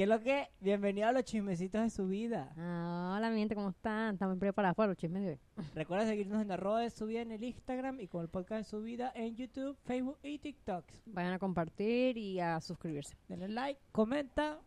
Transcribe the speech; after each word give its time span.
¿Qué 0.00 0.04
es 0.04 0.08
lo 0.08 0.18
que? 0.18 0.48
Bienvenido 0.60 1.08
a 1.08 1.12
los 1.12 1.24
chismecitos 1.24 1.82
de 1.82 1.90
su 1.90 2.06
vida. 2.06 2.54
Ah, 2.56 3.16
hola, 3.18 3.28
mi 3.28 3.40
gente, 3.40 3.54
¿cómo 3.54 3.68
están? 3.68 4.14
Estamos 4.14 4.38
preparados 4.38 4.74
para 4.74 4.86
los 4.86 4.96
chismes 4.96 5.22
de 5.22 5.28
hoy. 5.32 5.40
Recuerda 5.74 6.06
seguirnos 6.06 6.40
en 6.40 6.50
arroba 6.50 6.80
de 6.80 6.88
su 6.88 7.04
vida 7.04 7.20
en 7.20 7.32
el 7.32 7.44
Instagram 7.44 8.00
y 8.00 8.08
con 8.08 8.22
el 8.22 8.30
podcast 8.30 8.60
de 8.60 8.64
su 8.64 8.80
vida 8.80 9.12
en 9.14 9.36
YouTube, 9.36 9.76
Facebook 9.84 10.16
y 10.22 10.38
TikTok. 10.38 10.86
Vayan 11.04 11.34
a 11.34 11.38
compartir 11.38 12.16
y 12.16 12.40
a 12.40 12.62
suscribirse. 12.62 13.14
Denle 13.28 13.48
like, 13.48 13.78
comenta, 13.92 14.58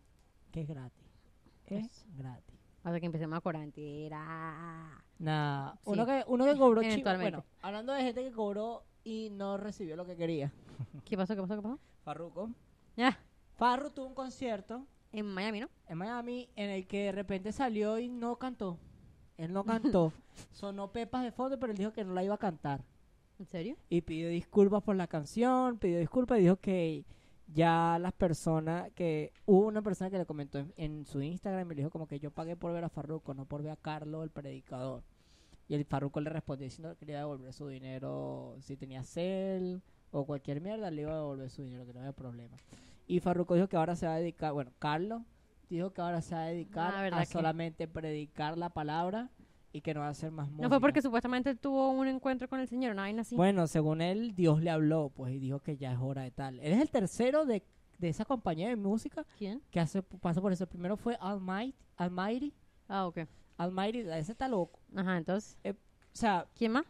que 0.52 0.62
es 0.62 0.68
gratis. 0.68 1.10
Es 1.66 2.06
gratis. 2.16 2.60
Hasta 2.84 3.00
que 3.00 3.08
empecemos 3.08 3.36
a 3.36 3.42
cobrar 3.42 3.64
entera. 3.64 5.04
Nah, 5.18 5.72
Sí. 5.78 5.80
uno 5.86 6.06
que, 6.06 6.24
uno 6.28 6.46
que 6.46 6.56
cobró. 6.56 6.82
Eventualmente. 6.84 7.38
Bueno, 7.38 7.46
hablando 7.64 7.94
de 7.94 8.04
gente 8.04 8.24
que 8.24 8.32
cobró 8.32 8.84
y 9.04 9.32
no 9.32 9.58
recibió 9.58 9.96
lo 9.96 10.06
que 10.06 10.16
quería. 10.16 10.54
¿Qué 11.04 11.18
pasó? 11.18 11.34
¿Qué 11.34 11.42
pasó? 11.42 11.56
¿Qué 11.56 11.62
pasó? 11.64 11.80
Farruko. 12.04 12.52
Ya, 12.96 13.18
Farru 13.56 13.90
tuvo 13.90 14.06
un 14.06 14.14
concierto 14.14 14.86
en 15.14 15.26
Miami, 15.28 15.62
¿no? 15.62 15.70
en 15.88 15.98
Miami 15.98 16.50
en 16.56 16.70
el 16.70 16.88
que 16.88 17.06
de 17.06 17.12
repente 17.12 17.52
salió 17.52 18.00
y 18.00 18.10
no 18.10 18.38
cantó. 18.38 18.78
Él 19.38 19.54
no 19.54 19.64
cantó. 19.64 20.12
Sonó 20.52 20.92
pepas 20.92 21.24
de 21.24 21.32
fondo, 21.32 21.60
pero 21.60 21.72
él 21.72 21.78
dijo 21.78 21.94
que 21.94 22.04
no 22.04 22.14
la 22.14 22.24
iba 22.24 22.36
a 22.36 22.40
cantar. 22.40 22.84
¿En 23.40 23.46
serio? 23.46 23.78
Y 23.90 24.02
pidió 24.02 24.30
disculpas 24.30 24.84
por 24.84 24.96
la 24.96 25.08
canción, 25.08 25.78
pidió 25.78 26.00
disculpas 26.00 26.40
y 26.40 26.44
dijo 26.44 26.58
que 26.58 27.06
ya 27.48 27.98
las 28.00 28.14
personas, 28.14 28.92
que 28.94 29.34
hubo 29.46 29.68
una 29.68 29.82
persona 29.82 30.10
que 30.10 30.18
le 30.18 30.26
comentó 30.26 30.60
en, 30.60 30.74
en 30.78 31.06
su 31.06 31.22
Instagram 31.22 31.72
y 31.72 31.76
le 31.76 31.82
dijo 31.82 31.90
como 31.90 32.08
que 32.08 32.20
yo 32.20 32.32
pagué 32.32 32.56
por 32.56 32.74
ver 32.74 32.84
a 32.84 32.90
Farruko, 32.90 33.34
no 33.34 33.46
por 33.46 33.62
ver 33.64 33.72
a 33.72 33.76
Carlos, 33.76 34.24
el 34.24 34.30
predicador. 34.30 35.04
Y 35.68 35.76
el 35.76 35.86
Farruko 35.86 36.22
le 36.22 36.30
respondió 36.30 36.66
diciendo 36.66 36.94
que 36.94 37.00
quería 37.00 37.20
devolver 37.20 37.54
su 37.54 37.68
dinero, 37.68 38.56
si 38.62 38.78
tenía 38.78 39.04
cel 39.04 39.82
o 40.12 40.26
cualquier 40.26 40.62
mierda, 40.62 40.92
le 40.92 41.02
iba 41.02 41.14
a 41.14 41.18
devolver 41.18 41.50
su 41.50 41.64
dinero, 41.64 41.86
que 41.86 41.94
no 41.94 42.00
había 42.00 42.14
problema. 42.14 42.58
Y 43.08 43.20
Farruko 43.20 43.56
dijo 43.56 43.68
que 43.68 43.76
ahora 43.78 43.96
se 43.96 44.06
va 44.08 44.16
a 44.16 44.20
dedicar, 44.20 44.54
bueno, 44.54 44.72
Carlos 44.80 45.22
dijo 45.70 45.92
que 45.92 46.02
ahora 46.02 46.22
se 46.22 46.36
va 46.36 46.42
a 46.44 46.48
dedicar 46.48 46.94
Ah, 46.96 47.02
¿verdad 47.02 47.20
a 47.22 47.26
solamente 47.26 47.88
predicar 47.88 48.58
la 48.58 48.70
palabra 48.70 49.30
y 49.72 49.82
que 49.82 49.94
no 49.94 50.02
va 50.02 50.08
a 50.08 50.10
hacer 50.12 50.30
más 50.32 50.48
música. 50.48 50.62
No 50.64 50.70
fue 50.70 50.80
porque 50.80 51.02
supuestamente 51.02 51.56
tuvo 51.56 51.90
un 51.90 52.08
encuentro 52.08 52.48
con 52.48 52.60
el 52.60 52.68
señor, 52.68 52.92
una 52.92 53.02
vaina 53.04 53.22
así. 53.22 53.36
Bueno, 53.36 53.66
según 53.68 54.02
él, 54.02 54.36
Dios 54.36 54.62
le 54.62 54.70
habló, 54.70 55.10
pues, 55.10 55.34
y 55.34 55.40
dijo 55.40 55.60
que 55.60 55.78
ya 55.78 55.92
es 55.92 55.98
hora 56.00 56.22
de 56.22 56.32
tal. 56.32 56.60
Él 56.60 56.74
es 56.74 56.80
el 56.80 56.92
tercero 56.92 57.46
de, 57.46 57.64
de 57.98 58.10
esa 58.10 58.24
compañía 58.24 58.70
de 58.70 58.76
música 58.76 59.26
¿Quién? 59.38 59.62
que 59.72 59.80
hace, 59.80 60.04
pasa 60.04 60.42
por 60.42 60.54
eso. 60.54 60.66
El 60.66 60.70
primero 60.70 60.96
fue 60.96 61.18
Almighty, 61.20 61.76
Almighty, 61.98 62.54
Ah, 62.88 63.08
ok. 63.08 63.20
Almighty, 63.58 64.00
ese 64.02 64.34
está 64.34 64.48
loco. 64.48 64.80
Ajá, 64.96 65.18
entonces, 65.18 65.58
O 65.66 65.74
sea, 66.12 66.46
¿quién 66.56 66.72
más? 66.74 66.86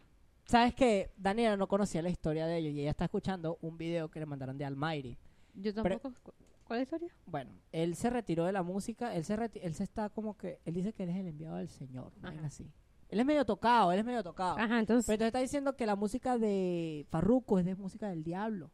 sabes 0.46 0.74
que 0.74 1.10
Daniela 1.16 1.56
no 1.56 1.66
conocía 1.68 2.02
la 2.02 2.10
historia 2.10 2.46
de 2.46 2.58
ellos 2.58 2.74
y 2.74 2.80
ella 2.82 2.90
está 2.90 3.04
escuchando 3.06 3.56
un 3.62 3.78
video 3.78 4.10
que 4.10 4.20
le 4.20 4.26
mandaron 4.26 4.58
de 4.58 4.66
Almighty. 4.66 5.16
Yo 5.54 5.72
Pero- 5.82 5.98
tampoco. 6.00 6.32
¿Cu- 6.32 6.44
¿Cuál 6.66 6.80
es 6.80 6.90
la 6.90 6.96
historia? 6.96 7.16
Bueno, 7.26 7.50
él 7.72 7.94
se 7.94 8.08
retiró 8.08 8.46
de 8.46 8.52
la 8.52 8.62
música, 8.62 9.14
él 9.14 9.24
se, 9.24 9.34
él 9.62 9.74
se 9.74 9.84
está 9.84 10.08
como 10.08 10.36
que, 10.38 10.60
él 10.64 10.72
dice 10.74 10.92
que 10.94 11.02
él 11.02 11.10
es 11.10 11.16
el 11.16 11.26
enviado 11.26 11.56
del 11.56 11.68
Señor, 11.68 12.10
vaina 12.22 12.46
así. 12.46 12.70
Él 13.10 13.20
es 13.20 13.26
medio 13.26 13.44
tocado, 13.44 13.92
él 13.92 13.98
es 13.98 14.04
medio 14.04 14.22
tocado. 14.22 14.56
Ajá, 14.58 14.78
entonces. 14.80 15.04
Pero 15.06 15.14
entonces 15.14 15.26
está 15.26 15.38
diciendo 15.40 15.76
que 15.76 15.84
la 15.86 15.94
música 15.94 16.38
de 16.38 17.06
Farruko 17.10 17.58
es 17.58 17.66
de 17.66 17.74
música 17.76 18.08
del 18.08 18.24
diablo. 18.24 18.70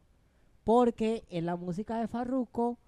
Porque 0.63 1.25
en 1.29 1.45
la 1.45 1.55
música 1.57 1.99
de 1.99 2.07
Farruko 2.07 2.79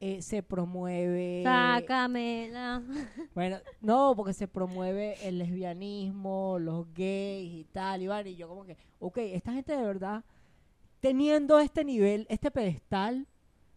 eh, 0.00 0.22
se 0.22 0.42
promueve. 0.42 1.42
Sácamela. 1.44 2.82
Bueno, 3.34 3.58
no, 3.80 4.14
porque 4.16 4.32
se 4.32 4.46
promueve 4.48 5.16
el 5.26 5.38
lesbianismo, 5.38 6.58
los 6.60 6.86
gays 6.94 7.52
y 7.52 7.64
tal. 7.72 8.00
Y, 8.02 8.06
vale, 8.06 8.30
y 8.30 8.36
yo, 8.36 8.48
como 8.48 8.64
que, 8.64 8.76
ok, 9.00 9.18
esta 9.18 9.52
gente 9.52 9.76
de 9.76 9.82
verdad, 9.82 10.24
teniendo 11.06 11.60
este 11.60 11.84
nivel, 11.84 12.26
este 12.28 12.50
pedestal 12.50 13.28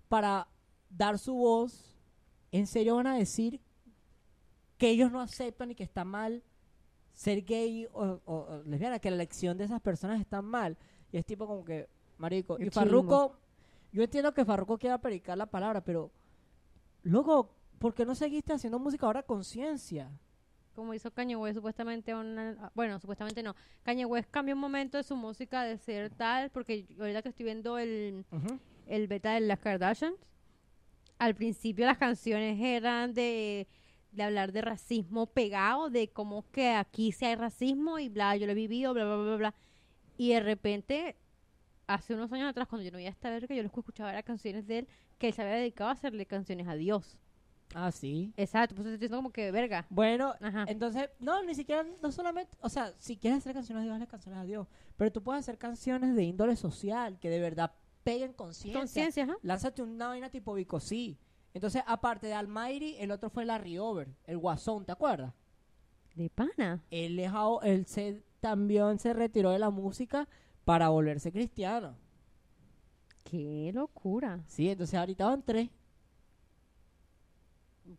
para 0.07 0.47
dar 0.90 1.19
su 1.19 1.35
voz, 1.35 1.95
¿en 2.51 2.66
serio 2.66 2.95
van 2.95 3.06
a 3.06 3.16
decir 3.17 3.62
que 4.79 4.90
ellos 4.90 5.12
no 5.12 5.22
aceptan 5.22 5.69
y 5.69 5.75
que 5.75 5.84
está 5.84 6.03
mal 6.03 6.41
ser 7.13 7.45
gay 7.45 7.85
o, 7.94 8.19
o- 8.25 8.34
o 8.35 8.63
lesbiana, 8.66 8.97
que 8.97 9.12
la 9.12 9.16
elección 9.17 9.57
de 9.59 9.66
esas 9.66 9.79
personas 9.79 10.19
está 10.19 10.41
mal? 10.41 10.75
Y 11.12 11.17
es 11.17 11.25
tipo 11.28 11.45
como 11.45 11.63
que, 11.63 11.88
marico, 12.17 12.57
Qué 12.57 12.66
y. 12.66 12.69
Farruko, 12.72 13.35
yo 13.91 14.01
entiendo 14.01 14.34
que 14.34 14.44
Farruko 14.44 14.79
quiera 14.79 14.97
predicar 14.97 15.38
la 15.38 15.46
palabra, 15.46 15.84
pero, 15.84 16.09
luego, 17.03 17.51
¿por 17.78 17.94
qué 17.94 18.06
no 18.06 18.16
seguiste 18.16 18.53
haciendo 18.53 18.79
música 18.79 19.06
ahora 19.06 19.22
conciencia? 19.22 20.09
Como 20.79 20.94
hizo 20.94 21.12
Kanye 21.12 21.35
West 21.35 21.56
supuestamente 21.57 22.13
una, 22.16 22.72
bueno 22.73 23.00
supuestamente 23.00 23.44
no. 23.44 23.56
Kanye 23.84 24.06
West 24.06 24.29
cambió 24.31 24.56
un 24.56 24.62
momento 24.62 24.97
de 24.97 25.03
su 25.03 25.16
música 25.16 25.63
de 25.63 25.78
ser 25.78 26.09
tal 26.09 26.50
porque 26.50 26.84
yo- 26.85 27.01
ahorita 27.03 27.22
que 27.22 27.29
estoy 27.29 27.45
viendo 27.45 27.78
el, 27.78 28.25
el 28.88 29.07
beta 29.07 29.34
de 29.34 29.41
las 29.41 29.59
Kardashians 29.59 30.16
al 31.17 31.35
principio 31.35 31.85
las 31.85 31.97
canciones 31.97 32.59
eran 32.62 33.13
de, 33.13 33.67
de 34.12 34.23
hablar 34.23 34.51
de 34.51 34.62
racismo 34.62 35.28
pegado 35.28 35.90
de 35.90 36.07
cómo 36.09 36.45
que 36.51 36.69
aquí 36.72 37.11
sí 37.11 37.25
hay 37.25 37.35
racismo 37.35 38.00
y 38.00 38.09
bla 38.09 38.35
yo 38.38 38.46
lo 38.46 38.53
he 38.53 38.56
vivido 38.56 38.94
bla 38.94 39.06
bla 39.06 39.17
bla 39.17 39.35
bla, 39.35 39.56
y 40.17 40.29
de 40.29 40.40
repente 40.40 41.17
hace 41.88 42.13
unos 42.13 42.31
años 42.31 42.50
atrás 42.50 42.67
cuando 42.67 42.85
yo 42.85 42.91
no 42.91 42.97
veía 42.97 43.09
esta 43.09 43.29
verga 43.29 43.53
yo 43.53 43.61
lo 43.63 43.67
escuchaba 43.67 44.11
era 44.11 44.23
canciones 44.23 44.66
de 44.67 44.79
él 44.79 44.88
que 45.17 45.28
él 45.28 45.34
se 45.34 45.41
había 45.41 45.56
dedicado 45.56 45.90
a 45.90 45.94
hacerle 45.94 46.25
canciones 46.25 46.67
a 46.67 46.75
Dios 46.75 47.17
Ah, 47.75 47.91
sí. 47.91 48.34
exacto 48.35 48.74
pues 48.75 48.88
estoy 48.88 48.97
diciendo 48.97 49.18
como 49.18 49.31
que 49.31 49.52
verga 49.52 49.85
Bueno, 49.91 50.34
Ajá. 50.41 50.66
entonces, 50.68 51.09
no, 51.19 51.44
ni 51.44 51.53
siquiera, 51.53 51.85
no 52.02 52.12
solamente, 52.12 52.57
o 52.62 52.69
sea, 52.69 52.94
si 52.97 53.16
quieres 53.16 53.40
hacer 53.40 53.53
canciones 53.53 53.81
a 53.81 53.84
Dios, 53.84 53.94
hazle 53.96 54.07
canciones 54.07 54.40
a 54.41 54.44
Dios, 54.44 54.68
pero 54.97 55.12
tú 55.12 55.22
puedes 55.22 55.41
hacer 55.41 55.57
canciones 55.57 56.16
de 56.16 56.24
índole 56.24 56.56
social, 56.56 57.19
que 57.19 57.29
de 57.29 57.40
verdad 57.40 57.72
peguen 58.03 58.34
conciencia. 58.34 58.79
conciencia 58.79 59.24
ajá 59.25 59.38
Lánzate 59.44 59.84
una 59.84 60.08
vaina 60.08 60.29
tipo 60.29 60.53
Bicosí. 60.53 61.18
Entonces, 61.53 61.84
aparte 61.85 62.28
de 62.28 62.34
Almighty, 62.34 62.96
el 63.00 63.12
otro 63.12 63.29
fue 63.29 63.46
Larry 63.46 63.78
Over, 63.78 64.08
el 64.25 64.38
Guasón, 64.38 64.85
¿te 64.85 64.91
acuerdas? 64.91 65.34
De 66.16 66.29
pana. 66.29 66.81
Él, 66.90 67.18
dejó- 67.18 67.62
él 67.63 67.85
se, 67.85 68.24
también 68.40 68.97
se 69.00 69.13
retiró 69.13 69.52
de 69.52 69.59
la 69.59 69.69
música 69.69 70.28
para 70.66 70.90
volverse 70.90 71.31
cristiano. 71.31 71.96
Qué 73.24 73.72
locura. 73.74 74.44
Sí, 74.47 74.69
entonces 74.69 74.96
ahorita 74.97 75.25
van 75.28 75.44
tres. 75.44 75.69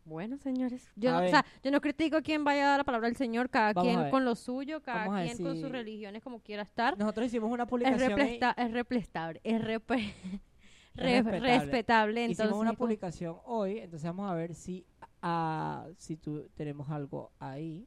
Bueno, 0.05 0.37
señores. 0.39 0.89
Yo, 0.97 1.11
no, 1.11 1.19
o 1.19 1.21
ver. 1.21 1.31
sea, 1.31 1.45
yo 1.62 1.71
no 1.71 1.81
critico 1.81 2.17
a 2.17 2.23
quien 2.23 2.45
vaya 2.45 2.65
a 2.65 2.69
dar 2.71 2.78
la 2.81 2.84
palabra 2.84 3.09
al 3.09 3.17
Señor, 3.17 3.51
cada 3.51 3.73
Vamos 3.73 3.93
quien 3.97 4.11
con 4.11 4.25
lo 4.25 4.34
suyo, 4.34 4.81
cada 4.83 5.06
Vamos 5.09 5.23
quien 5.23 5.43
con 5.47 5.56
sus 5.61 5.71
religiones 5.71 6.23
como 6.23 6.41
quiera 6.41 6.62
estar. 6.62 6.97
Nosotros 6.99 7.27
hicimos 7.27 7.51
una 7.51 7.67
publicación. 7.67 8.11
replesta- 8.12 8.55
es 8.56 8.71
replestable, 8.73 9.41
es 9.45 9.61
repe- 9.61 10.12
re- 10.95 11.23
respetable. 11.23 11.41
respetable. 11.59 12.25
Entonces, 12.25 12.45
Hicimos 12.47 12.61
una 12.61 12.73
publicación 12.75 13.37
hoy, 13.45 13.78
entonces 13.78 14.06
vamos 14.09 14.31
a 14.31 14.34
ver 14.34 14.55
si 14.55 14.87
ah, 15.23 15.87
si 15.99 16.17
tú, 16.17 16.49
tenemos 16.55 16.89
algo 16.91 17.33
ahí. 17.39 17.87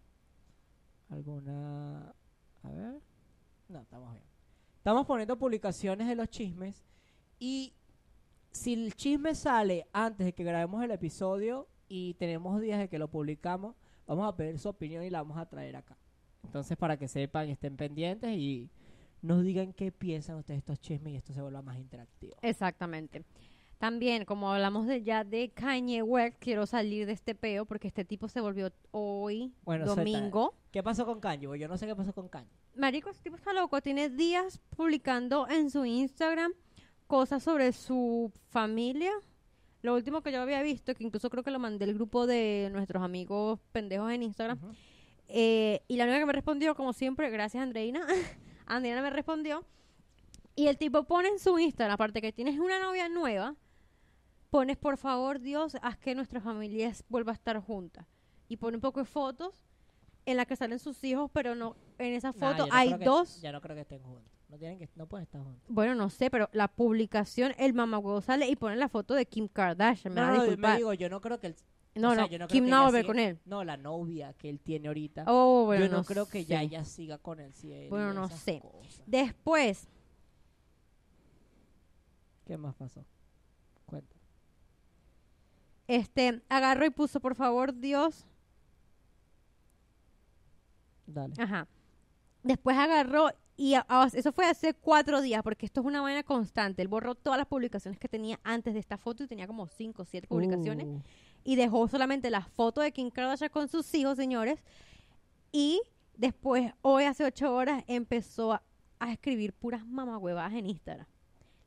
Alguna... 1.10 2.14
A 2.64 2.70
ver. 2.70 3.00
No, 3.68 3.80
estamos 3.82 4.12
bien. 4.14 4.24
Estamos 4.78 5.06
poniendo 5.06 5.38
publicaciones 5.38 6.08
de 6.08 6.16
los 6.16 6.30
chismes 6.30 6.84
y 7.40 7.74
si 8.52 8.74
el 8.74 8.94
chisme 8.96 9.34
sale 9.36 9.88
antes 9.94 10.26
de 10.26 10.34
que 10.34 10.44
grabemos 10.44 10.84
el 10.84 10.92
episodio 10.92 11.68
y 11.96 12.16
tenemos 12.16 12.60
días 12.60 12.80
de 12.80 12.90
que 12.90 12.98
lo 12.98 13.08
publicamos, 13.08 13.76
vamos 14.08 14.28
a 14.28 14.36
pedir 14.36 14.58
su 14.58 14.68
opinión 14.70 15.04
y 15.04 15.12
la 15.12 15.22
vamos 15.22 15.38
a 15.38 15.46
traer 15.46 15.76
acá. 15.76 15.96
Entonces 16.44 16.76
para 16.76 16.98
que 16.98 17.08
sepan, 17.08 17.50
estén 17.50 17.78
pendientes 17.78 18.32
y 18.36 18.70
nos 19.22 19.44
digan 19.44 19.74
qué 19.74 19.92
piensan 19.92 20.38
ustedes 20.38 20.58
de 20.58 20.60
estos 20.74 20.80
chismes 20.82 21.14
y 21.14 21.18
esto 21.18 21.34
se 21.34 21.42
vuelva 21.42 21.62
más 21.62 21.78
interactivo. 21.78 22.36
Exactamente. 22.42 23.24
También, 23.78 24.26
como 24.26 24.52
hablamos 24.52 24.88
de 24.88 25.04
ya 25.04 25.24
de 25.24 25.50
Kanye 25.50 26.02
West, 26.02 26.38
quiero 26.40 26.66
salir 26.66 27.06
de 27.06 27.12
este 27.14 27.36
peo 27.36 27.66
porque 27.66 27.88
este 27.88 28.06
tipo 28.06 28.28
se 28.28 28.42
volvió 28.42 28.72
hoy, 28.92 29.54
Bueno, 29.64 29.86
suelta. 29.86 30.02
domingo. 30.04 30.56
¿Qué 30.72 30.82
pasó 30.82 31.06
con 31.06 31.20
Kanye? 31.20 31.60
Yo 31.60 31.68
no 31.68 31.78
sé 31.78 31.86
qué 31.86 31.96
pasó 31.96 32.14
con 32.14 32.28
Kanye. 32.28 32.50
Marico, 32.76 33.10
este 33.12 33.24
tipo 33.24 33.36
está 33.36 33.54
loco. 33.54 33.82
Tiene 33.82 34.10
días 34.10 34.60
publicando 34.76 35.48
en 35.48 35.70
su 35.70 35.86
Instagram 35.86 36.54
cosas 37.08 37.44
sobre 37.44 37.72
su 37.74 38.32
familia. 38.50 39.12
Lo 39.84 39.94
último 39.94 40.22
que 40.22 40.32
yo 40.32 40.42
había 40.42 40.64
visto, 40.64 40.96
que 40.96 41.04
incluso 41.04 41.30
creo 41.30 41.44
que 41.44 41.52
lo 41.52 41.60
mandé 41.60 41.86
al 41.86 41.94
grupo 41.94 42.26
de 42.26 42.70
nuestros 42.72 43.04
amigos 43.04 43.60
pendejos 43.72 44.12
en 44.12 44.24
Instagram. 44.24 44.58
Eh, 45.28 45.82
y 45.88 45.98
la 45.98 46.06
única 46.06 46.20
que 46.20 46.26
me 46.26 46.34
respondió, 46.34 46.74
como 46.74 46.94
siempre, 46.94 47.30
gracias 47.30 47.62
Andreina. 47.62 48.06
Andreina 48.66 49.02
me 49.02 49.10
respondió. 49.10 49.66
Y 50.56 50.68
el 50.68 50.78
tipo 50.78 51.04
pone 51.04 51.28
en 51.30 51.38
su 51.40 51.60
Instagram, 51.60 51.94
aparte 51.96 52.22
que 52.22 52.32
tienes 52.32 52.58
una 52.60 52.80
novia 52.80 53.10
nueva, 53.10 53.56
pones 54.50 54.78
por 54.78 54.98
favor 54.98 55.40
Dios, 55.40 55.76
haz 55.82 55.98
que 55.98 56.16
nuestra 56.16 56.40
familia 56.40 56.94
vuelva 57.10 57.32
a 57.32 57.36
estar 57.36 57.60
junta. 57.60 58.08
Y 58.48 58.58
pone 58.58 58.78
un 58.78 58.82
poco 58.82 59.00
de 59.02 59.06
fotos 59.06 59.64
en 60.26 60.38
las 60.38 60.46
que 60.46 60.56
salen 60.56 60.80
sus 60.80 61.04
hijos, 61.04 61.30
pero 61.34 61.56
no 61.56 61.76
en 61.98 62.14
esa 62.14 62.32
Nah, 62.32 62.52
foto 62.52 62.68
no 62.68 62.74
hay 62.74 62.98
que- 62.98 63.04
dos. 63.04 63.42
Ya 63.42 63.52
no 63.52 63.60
creo 63.60 63.76
que 63.76 63.82
estén 63.82 64.02
juntos. 64.04 64.32
No 64.54 64.60
tienen 64.60 64.78
que, 64.78 64.88
no 64.94 65.08
pueden 65.08 65.24
estar 65.24 65.42
juntos. 65.42 65.64
Bueno, 65.68 65.96
no 65.96 66.12
sé, 66.12 66.30
pero 66.30 66.48
la 66.54 66.68
publicación, 66.68 67.56
el 67.58 67.74
mamagüevo 67.74 68.22
sale 68.22 68.48
y 68.48 68.56
pone 68.56 68.76
la 68.76 68.88
foto 68.88 69.16
de 69.16 69.26
Kim 69.26 69.48
Kardashian. 69.48 70.14
Me 70.14 70.22
No, 70.22 70.28
a 70.28 70.56
me 70.56 70.78
digo, 70.78 70.94
yo 70.94 71.10
no 71.10 71.22
creo 71.22 71.40
que 71.40 71.48
el, 71.48 71.56
no, 71.96 72.12
o 72.12 72.14
sea, 72.14 72.26
no, 72.26 72.30
yo 72.30 72.38
no 72.38 72.48
Kim 72.48 72.70
no 72.70 72.76
va 72.76 72.82
a 72.84 72.86
volver 72.86 73.06
con 73.08 73.18
él. 73.18 73.40
No, 73.46 73.64
la 73.64 73.78
novia 73.78 74.34
que 74.34 74.52
él 74.52 74.60
tiene 74.60 74.90
ahorita. 74.90 75.24
Oh, 75.26 75.66
bueno, 75.66 75.88
yo 75.88 75.92
no, 75.92 76.04
creo 76.04 76.28
que 76.28 76.46
ya 76.46 76.62
ella 76.62 76.86
siga 76.86 77.18
con 77.18 77.40
él. 77.40 77.52
Si 77.52 77.74
él 77.74 77.90
Bueno, 77.90 78.14
no 78.14 78.30
sé. 78.30 78.60
cosas. 78.60 79.02
Después, 79.08 79.88
¿Qué 82.46 82.56
más 82.56 82.76
pasó? 82.76 83.04
Cuenta. 83.88 84.16
este, 85.88 86.44
agarró 86.48 86.86
y 86.86 86.92
puso, 86.92 87.20
por 87.20 87.34
favor, 87.34 87.74
Dios. 87.74 88.28
Dale. 91.08 91.34
Ajá. 91.40 91.68
Después 92.44 92.78
agarró 92.78 93.32
y 93.56 93.76
a- 93.76 93.86
a- 93.88 94.10
eso 94.14 94.32
fue 94.32 94.46
hace 94.46 94.74
cuatro 94.74 95.22
días, 95.22 95.44
porque 95.44 95.66
esto 95.66 95.82
es 95.82 95.86
una 95.86 96.02
vaina 96.02 96.24
constante. 96.24 96.82
Él 96.82 96.88
borró 96.88 97.16
todas 97.16 97.38
las 97.38 97.48
publicaciones 97.48 98.00
que 98.00 98.08
tenía 98.10 98.40
antes 98.44 98.74
de 98.74 98.80
esta 98.80 98.98
foto 98.98 99.24
y 99.24 99.28
tenía 99.28 99.48
como 99.48 99.68
cinco 99.68 100.02
o 100.04 100.06
siete 100.06 100.28
publicaciones. 100.28 100.88
Uh, 100.88 101.02
y 101.44 101.56
dejó 101.56 101.88
solamente 101.88 102.30
la 102.30 102.42
foto 102.42 102.82
de 102.82 102.92
Kim 102.92 103.10
Kardashian 103.10 103.50
con 103.50 103.68
sus 103.68 103.94
hijos, 103.94 104.16
señores. 104.18 104.60
Y 105.52 105.82
después, 106.16 106.72
hoy 106.82 107.04
hace 107.04 107.26
ocho 107.26 107.54
horas, 107.54 107.84
empezó 107.88 108.54
a, 108.54 108.64
a 109.00 109.12
escribir 109.12 109.54
puras 109.54 109.86
mamahuevadas 109.86 110.54
en 110.54 110.66
Instagram. 110.68 111.06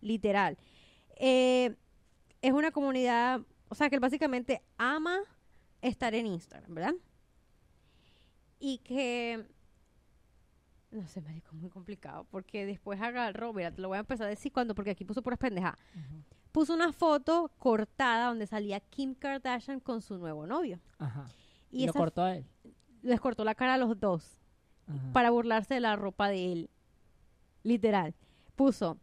Literal. 0.00 0.56
Eh, 1.16 1.76
es 2.42 2.52
una 2.52 2.70
comunidad, 2.70 3.40
o 3.68 3.74
sea, 3.74 3.88
que 3.90 3.96
él 3.96 4.00
básicamente 4.00 4.62
ama 4.78 5.18
estar 5.82 6.14
en 6.14 6.26
Instagram, 6.26 6.74
¿verdad? 6.74 6.94
Y 8.58 8.78
que, 8.78 9.44
no 10.90 11.06
sé, 11.08 11.20
marico, 11.20 11.54
muy 11.54 11.68
complicado, 11.70 12.24
porque 12.30 12.64
después 12.66 13.00
agarró, 13.00 13.52
mira, 13.52 13.70
te 13.72 13.80
lo 13.82 13.88
voy 13.88 13.96
a 13.96 14.00
empezar 14.00 14.26
a 14.26 14.30
decir 14.30 14.52
cuando, 14.52 14.74
porque 14.74 14.90
aquí 14.90 15.04
puso 15.04 15.22
puras 15.22 15.38
pendejadas 15.38 15.78
ujú. 15.94 16.22
puso 16.52 16.72
una 16.74 16.92
foto 16.92 17.50
cortada 17.58 18.28
donde 18.28 18.46
salía 18.46 18.80
Kim 18.80 19.14
Kardashian 19.14 19.80
con 19.80 20.00
su 20.00 20.16
nuevo 20.18 20.46
novio. 20.46 20.80
Ajá. 20.98 21.26
Y, 21.70 21.82
Y 21.82 21.86
lo 21.86 21.92
cortó 21.92 22.22
a 22.22 22.36
él. 22.36 22.46
les 23.02 23.20
cortó 23.20 23.44
la 23.44 23.54
cara 23.54 23.74
a 23.74 23.78
los 23.78 23.98
dos 24.00 24.40
Ajá. 24.86 25.12
para 25.12 25.30
burlarse 25.30 25.74
de 25.74 25.80
la 25.80 25.96
ropa 25.96 26.28
de 26.28 26.52
él. 26.52 26.70
Literal. 27.62 28.14
Puso, 28.54 28.96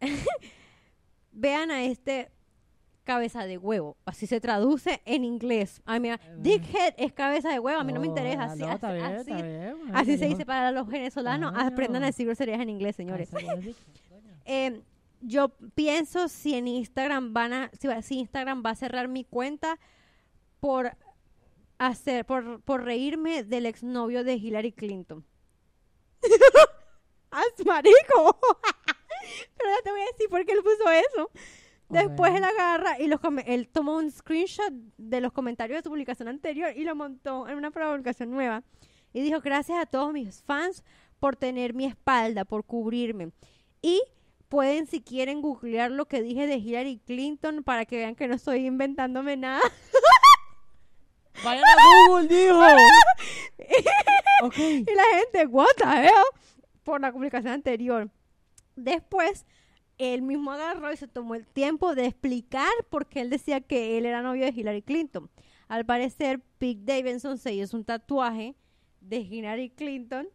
vean 1.32 1.70
a 1.70 1.82
este 1.84 2.30
cabeza 3.08 3.46
de 3.46 3.56
huevo. 3.56 3.96
Así 4.04 4.26
se 4.26 4.38
traduce 4.38 5.00
en 5.06 5.24
inglés. 5.24 5.80
A 5.86 5.98
mí, 5.98 6.10
dickhead 6.36 6.92
es 6.98 7.14
cabeza 7.14 7.48
de 7.48 7.58
huevo. 7.58 7.80
A 7.80 7.84
mí 7.84 7.94
no 7.94 8.00
me 8.00 8.06
interesa. 8.06 8.44
Así, 8.44 8.60
no, 8.60 8.66
así, 8.66 8.74
está 8.74 8.92
bien, 8.92 9.04
así- 9.06 9.30
está 9.32 9.42
bien, 9.42 9.78
bueno, 9.78 9.98
así 9.98 10.18
se 10.18 10.26
dice 10.26 10.44
para 10.44 10.72
los 10.72 10.86
venezolanos. 10.86 11.54
Aprendan 11.56 12.02
a 12.02 12.06
decir 12.06 12.26
groserías 12.26 12.60
en 12.60 12.68
inglés, 12.68 12.96
señores. 12.96 13.30
Eh, 14.44 14.82
yo 15.22 15.48
pienso 15.74 16.28
si 16.28 16.54
en 16.54 16.68
Instagram 16.68 17.32
van 17.32 17.52
a, 17.54 17.70
si, 18.02 18.18
Instagram 18.18 18.62
va 18.64 18.70
a 18.70 18.74
cerrar 18.74 19.08
mi 19.08 19.24
cuenta 19.24 19.78
por 20.60 20.92
hacer, 21.78 22.26
por, 22.26 22.60
por 22.60 22.84
reírme 22.84 23.42
del 23.42 23.64
exnovio 23.64 24.22
de 24.22 24.34
Hillary 24.34 24.72
Clinton. 24.72 25.24
¡Haz 27.30 27.64
marico! 27.64 28.38
Pero 29.56 29.70
ya 29.70 29.82
te 29.82 29.90
voy 29.92 30.00
a 30.02 30.12
decir 30.12 30.28
por 30.28 30.44
qué 30.44 30.52
él 30.52 30.62
puso 30.62 30.90
eso. 30.90 31.30
Después 31.88 32.34
él 32.34 32.44
agarra 32.44 33.00
y 33.00 33.06
los 33.06 33.20
él 33.46 33.68
tomó 33.68 33.96
un 33.96 34.10
screenshot 34.10 34.72
de 34.98 35.20
los 35.20 35.32
comentarios 35.32 35.78
de 35.78 35.82
su 35.82 35.90
publicación 35.90 36.28
anterior 36.28 36.72
y 36.76 36.84
lo 36.84 36.94
montó 36.94 37.48
en 37.48 37.56
una 37.56 37.70
publicación 37.70 38.30
nueva. 38.30 38.62
Y 39.12 39.22
dijo, 39.22 39.40
gracias 39.40 39.78
a 39.78 39.86
todos 39.86 40.12
mis 40.12 40.42
fans 40.42 40.84
por 41.18 41.36
tener 41.36 41.72
mi 41.72 41.86
espalda, 41.86 42.44
por 42.44 42.64
cubrirme. 42.64 43.32
Y 43.80 44.02
pueden, 44.48 44.86
si 44.86 45.00
quieren, 45.00 45.40
googlear 45.40 45.90
lo 45.90 46.06
que 46.06 46.22
dije 46.22 46.46
de 46.46 46.56
Hillary 46.56 47.00
Clinton 47.06 47.62
para 47.64 47.84
que 47.86 47.96
vean 47.96 48.14
que 48.14 48.28
no 48.28 48.34
estoy 48.34 48.66
inventándome 48.66 49.36
nada. 49.36 49.62
Vayan 51.44 51.64
a 51.64 52.08
Google, 52.08 52.28
dijo. 52.28 52.60
Y 54.40 54.94
la 54.94 55.02
gente, 55.16 55.46
what 55.46 55.66
the 55.76 55.84
hell? 55.84 56.12
Por 56.84 57.00
la 57.00 57.10
publicación 57.10 57.52
anterior. 57.54 58.08
Después, 58.76 59.44
él 59.98 60.22
mismo 60.22 60.52
agarró 60.52 60.92
y 60.92 60.96
se 60.96 61.08
tomó 61.08 61.34
el 61.34 61.46
tiempo 61.46 61.94
de 61.94 62.06
explicar 62.06 62.70
por 62.88 63.06
qué 63.06 63.20
él 63.20 63.30
decía 63.30 63.60
que 63.60 63.98
él 63.98 64.06
era 64.06 64.22
novio 64.22 64.44
de 64.44 64.52
Hillary 64.58 64.82
Clinton. 64.82 65.28
Al 65.66 65.84
parecer, 65.84 66.40
Pete 66.58 66.80
Davidson 66.84 67.36
se 67.36 67.52
hizo 67.52 67.76
un 67.76 67.84
tatuaje 67.84 68.54
de 69.00 69.18
Hillary 69.18 69.70
Clinton 69.70 70.28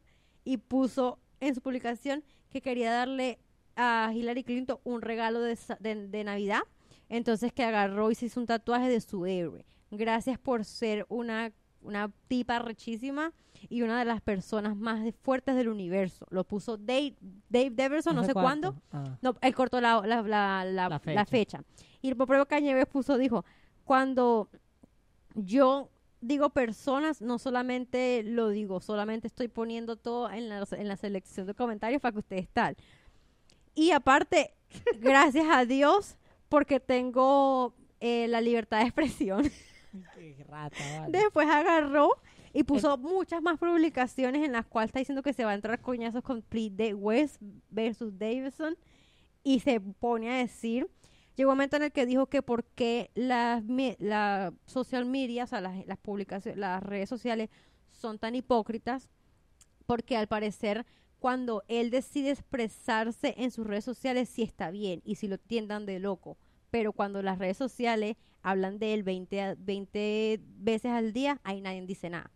y 0.43 0.57
puso 0.57 1.19
en 1.39 1.55
su 1.55 1.61
publicación 1.61 2.23
que 2.49 2.61
quería 2.61 2.91
darle 2.91 3.39
a 3.75 4.11
Hillary 4.13 4.43
Clinton 4.43 4.79
un 4.83 5.01
regalo 5.01 5.41
de, 5.41 5.57
de 5.79 6.23
Navidad. 6.23 6.61
Entonces 7.09 7.53
que 7.53 7.63
agarró 7.63 8.11
y 8.11 8.15
se 8.15 8.27
hizo 8.27 8.39
un 8.39 8.45
tatuaje 8.45 8.89
de 8.89 9.01
su 9.01 9.25
héroe. 9.25 9.65
Gracias 9.91 10.39
por 10.39 10.65
ser 10.65 11.05
una, 11.09 11.51
una 11.83 12.11
tipa 12.27 12.59
rechísima 12.59 13.33
y 13.69 13.81
una 13.81 13.99
de 13.99 14.05
las 14.05 14.21
personas 14.21 14.75
más 14.75 15.01
fuertes 15.21 15.55
del 15.55 15.69
universo. 15.69 16.25
Lo 16.29 16.43
puso 16.43 16.77
Dave, 16.77 17.15
Dave 17.49 17.71
Davidson, 17.71 18.15
no 18.15 18.21
¿Hace 18.21 18.29
sé 18.29 18.33
cuándo. 18.33 18.75
Ah. 18.91 19.17
No, 19.21 19.35
él 19.41 19.55
cortó 19.55 19.79
la, 19.79 20.01
la, 20.01 20.65
la, 20.65 20.99
fecha. 20.99 21.25
fecha. 21.25 21.63
Y 22.01 22.09
el 22.09 22.17
propio 22.17 22.45
West 22.49 22.91
puso, 22.91 23.17
dijo, 23.17 23.45
cuando 23.83 24.49
yo 25.35 25.89
digo 26.21 26.49
personas, 26.49 27.21
no 27.21 27.37
solamente 27.37 28.23
lo 28.23 28.49
digo, 28.49 28.79
solamente 28.79 29.27
estoy 29.27 29.49
poniendo 29.49 29.97
todo 29.97 30.29
en 30.31 30.49
la, 30.49 30.65
en 30.71 30.87
la 30.87 30.95
selección 30.95 31.47
de 31.47 31.53
comentarios 31.53 32.01
para 32.01 32.13
que 32.13 32.19
ustedes 32.19 32.47
tal. 32.49 32.75
Y 33.75 33.91
aparte, 33.91 34.53
gracias 34.99 35.47
a 35.49 35.65
Dios, 35.65 36.17
porque 36.49 36.79
tengo 36.79 37.73
eh, 37.99 38.27
la 38.27 38.41
libertad 38.41 38.79
de 38.79 38.85
expresión. 38.85 39.51
Qué 40.15 40.43
rata, 40.47 40.77
vale. 40.99 41.17
Después 41.17 41.47
agarró 41.47 42.09
y 42.53 42.63
puso 42.63 42.97
muchas 42.97 43.41
más 43.41 43.57
publicaciones 43.59 44.43
en 44.43 44.51
las 44.51 44.65
cuales 44.65 44.89
está 44.89 44.99
diciendo 44.99 45.21
que 45.23 45.33
se 45.33 45.45
va 45.45 45.51
a 45.51 45.55
entrar 45.55 45.81
coñazos 45.81 46.23
con 46.23 46.41
Pete 46.41 46.83
de 46.83 46.93
West 46.93 47.37
versus 47.69 48.17
Davidson 48.17 48.77
y 49.43 49.59
se 49.59 49.79
pone 49.79 50.31
a 50.31 50.37
decir 50.37 50.89
llegó 51.35 51.51
un 51.51 51.57
momento 51.57 51.77
en 51.77 51.83
el 51.83 51.91
que 51.91 52.05
dijo 52.05 52.27
que 52.27 52.41
por 52.41 52.63
qué 52.63 53.11
las 53.15 53.63
la 53.99 54.53
social 54.65 55.05
media, 55.05 55.45
o 55.45 55.47
sea, 55.47 55.61
las, 55.61 55.85
las 55.87 55.97
publicaciones, 55.97 56.59
las 56.59 56.81
redes 56.83 57.09
sociales 57.09 57.49
son 57.91 58.19
tan 58.19 58.35
hipócritas 58.35 59.09
porque 59.85 60.15
al 60.17 60.27
parecer 60.27 60.85
cuando 61.19 61.63
él 61.67 61.89
decide 61.89 62.31
expresarse 62.31 63.33
en 63.37 63.51
sus 63.51 63.65
redes 63.65 63.85
sociales 63.85 64.29
sí 64.29 64.43
está 64.43 64.71
bien 64.71 65.01
y 65.05 65.15
si 65.15 65.27
lo 65.27 65.37
tiendan 65.37 65.85
de 65.85 65.99
loco, 65.99 66.37
pero 66.73 66.91
cuando 66.91 67.21
las 67.21 67.37
redes 67.37 67.55
sociales 67.55 68.15
hablan 68.41 68.79
de 68.79 68.95
él 68.95 69.03
20, 69.03 69.41
a- 69.43 69.55
20 69.59 70.39
veces 70.57 70.91
al 70.91 71.13
día, 71.13 71.39
ahí 71.43 71.61
nadie 71.61 71.85
dice 71.85 72.09
nada. 72.09 72.31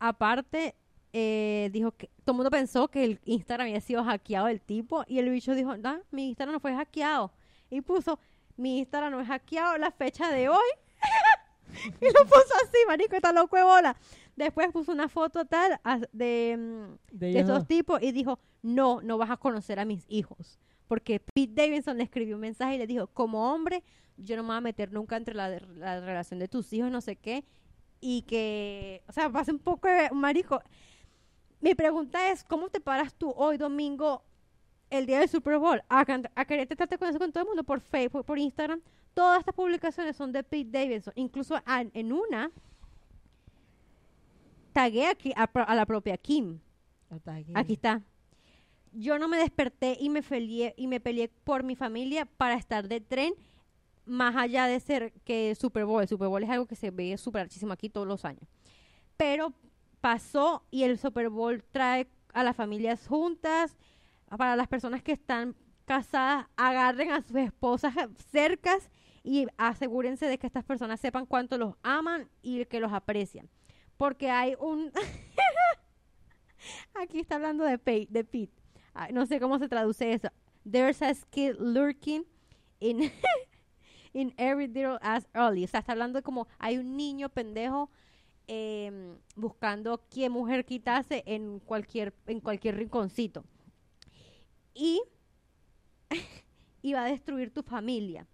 Aparte, 0.00 0.74
eh, 1.12 1.70
dijo 1.72 1.92
que 1.92 2.10
todo 2.24 2.32
el 2.32 2.36
mundo 2.38 2.50
pensó 2.50 2.88
que 2.88 3.04
el 3.04 3.20
Instagram 3.24 3.68
había 3.68 3.80
sido 3.80 4.02
hackeado 4.02 4.48
del 4.48 4.60
tipo 4.60 5.04
y 5.06 5.20
el 5.20 5.30
bicho 5.30 5.54
dijo, 5.54 5.76
no, 5.76 6.00
mi 6.10 6.30
Instagram 6.30 6.54
no 6.54 6.58
fue 6.58 6.74
hackeado. 6.74 7.30
Y 7.70 7.80
puso, 7.80 8.18
mi 8.56 8.80
Instagram 8.80 9.12
no 9.12 9.20
es 9.20 9.28
hackeado, 9.28 9.78
la 9.78 9.92
fecha 9.92 10.32
de 10.32 10.48
hoy. 10.48 10.70
y 12.00 12.06
lo 12.06 12.24
puso 12.24 12.52
así, 12.64 12.78
marico, 12.88 13.14
está 13.14 13.32
loco 13.32 13.56
de 13.56 13.62
bola. 13.62 13.96
Después 14.34 14.72
puso 14.72 14.90
una 14.90 15.08
foto 15.08 15.44
tal 15.44 15.78
de, 16.12 16.56
mm, 16.58 17.16
De 17.16 17.32
de 17.34 17.38
esos 17.38 17.68
tipos 17.68 18.02
y 18.02 18.10
dijo, 18.10 18.40
no, 18.62 19.00
no 19.00 19.16
vas 19.16 19.30
a 19.30 19.36
conocer 19.36 19.78
a 19.78 19.84
mis 19.84 20.04
hijos. 20.08 20.58
Porque 20.90 21.20
Pete 21.20 21.52
Davidson 21.54 21.98
le 21.98 22.02
escribió 22.02 22.34
un 22.34 22.40
mensaje 22.40 22.74
y 22.74 22.78
le 22.78 22.88
dijo, 22.88 23.06
como 23.06 23.52
hombre, 23.54 23.84
yo 24.16 24.34
no 24.34 24.42
me 24.42 24.48
voy 24.48 24.56
a 24.56 24.60
meter 24.60 24.92
nunca 24.92 25.16
entre 25.16 25.34
la, 25.34 25.56
relación 26.00 26.40
de 26.40 26.48
tus 26.48 26.72
hijos, 26.72 26.90
no 26.90 27.00
sé 27.00 27.14
qué. 27.14 27.44
Y 28.00 28.22
que, 28.22 29.00
o 29.06 29.12
sea, 29.12 29.30
pasa 29.30 29.52
un 29.52 29.60
poco 29.60 29.86
marico. 30.12 30.60
Mi 31.60 31.76
pregunta 31.76 32.32
es, 32.32 32.42
¿cómo 32.42 32.70
te 32.70 32.80
paras 32.80 33.14
tú 33.14 33.32
hoy 33.36 33.56
domingo, 33.56 34.24
el 34.90 35.06
día 35.06 35.20
del 35.20 35.28
Super 35.28 35.58
Bowl, 35.58 35.80
a, 35.88 36.04
a 36.34 36.44
querer 36.44 36.66
tratarte 36.66 36.98
con 36.98 37.08
eso 37.08 37.20
con 37.20 37.30
todo 37.30 37.44
el 37.44 37.48
mundo 37.50 37.62
por 37.62 37.78
Facebook, 37.80 38.24
por 38.24 38.40
Instagram? 38.40 38.80
Todas 39.14 39.38
estas 39.38 39.54
publicaciones 39.54 40.16
son 40.16 40.32
de 40.32 40.42
Pete 40.42 40.72
Davidson. 40.76 41.12
Incluso 41.14 41.54
a- 41.64 41.84
en 41.94 42.12
una, 42.12 42.50
tagué 44.72 45.06
aquí 45.06 45.32
a, 45.36 45.48
la 45.72 45.86
propia 45.86 46.16
Kim. 46.16 46.58
Aquí 47.54 47.74
está. 47.74 48.02
Yo 48.92 49.18
no 49.18 49.28
me 49.28 49.38
desperté 49.38 49.96
y 50.00 50.10
me 50.10 50.22
peleé, 50.22 50.74
y 50.76 50.86
me 50.86 51.00
peleé 51.00 51.28
por 51.28 51.62
mi 51.62 51.76
familia 51.76 52.26
para 52.26 52.54
estar 52.54 52.88
de 52.88 53.00
tren, 53.00 53.34
más 54.04 54.34
allá 54.36 54.66
de 54.66 54.80
ser 54.80 55.12
que 55.24 55.54
Super 55.54 55.84
Bowl. 55.84 56.06
Super 56.08 56.28
Bowl 56.28 56.42
es 56.42 56.50
algo 56.50 56.66
que 56.66 56.76
se 56.76 56.90
ve 56.90 57.16
súper 57.16 57.44
muchísimo 57.44 57.72
aquí 57.72 57.88
todos 57.88 58.06
los 58.06 58.24
años. 58.24 58.48
Pero 59.16 59.54
pasó 60.00 60.64
y 60.70 60.82
el 60.82 60.98
Super 60.98 61.28
Bowl 61.28 61.62
trae 61.70 62.08
a 62.32 62.42
las 62.42 62.56
familias 62.56 63.06
juntas. 63.06 63.76
Para 64.28 64.56
las 64.56 64.68
personas 64.68 65.02
que 65.02 65.12
están 65.12 65.56
casadas, 65.84 66.46
agarren 66.56 67.10
a 67.10 67.22
sus 67.22 67.36
esposas 67.36 67.94
cercas 68.30 68.90
y 69.22 69.46
asegúrense 69.56 70.26
de 70.26 70.38
que 70.38 70.46
estas 70.46 70.64
personas 70.64 71.00
sepan 71.00 71.26
cuánto 71.26 71.58
los 71.58 71.74
aman 71.82 72.28
y 72.42 72.64
que 72.66 72.80
los 72.80 72.92
aprecian. 72.92 73.48
Porque 73.96 74.30
hay 74.30 74.54
un... 74.58 74.92
Aquí 76.94 77.20
está 77.20 77.36
hablando 77.36 77.64
de, 77.64 77.78
Pete, 77.78 78.50
no 79.12 79.26
sé 79.26 79.40
cómo 79.40 79.58
se 79.58 79.68
traduce 79.68 80.12
eso. 80.12 80.28
There's 80.70 81.00
a 81.02 81.14
skill 81.14 81.56
lurking 81.58 82.24
in, 82.80 83.10
in 84.12 84.34
every 84.36 84.66
little 84.66 84.98
as 85.00 85.26
early. 85.34 85.64
O 85.64 85.68
sea, 85.68 85.80
está 85.80 85.92
hablando 85.92 86.22
como 86.22 86.48
hay 86.58 86.78
un 86.78 86.96
niño 86.96 87.28
pendejo 87.28 87.90
em, 88.46 89.16
buscando 89.36 90.02
qué 90.10 90.28
mujer 90.28 90.64
quitarse 90.64 91.22
en 91.26 91.60
cualquier, 91.60 92.14
en 92.26 92.40
cualquier 92.40 92.76
rinconcito. 92.76 93.44
Y 94.74 95.02
iba 96.82 97.02
a 97.02 97.06
destruir 97.06 97.52
tu 97.52 97.62
familia. 97.62 98.26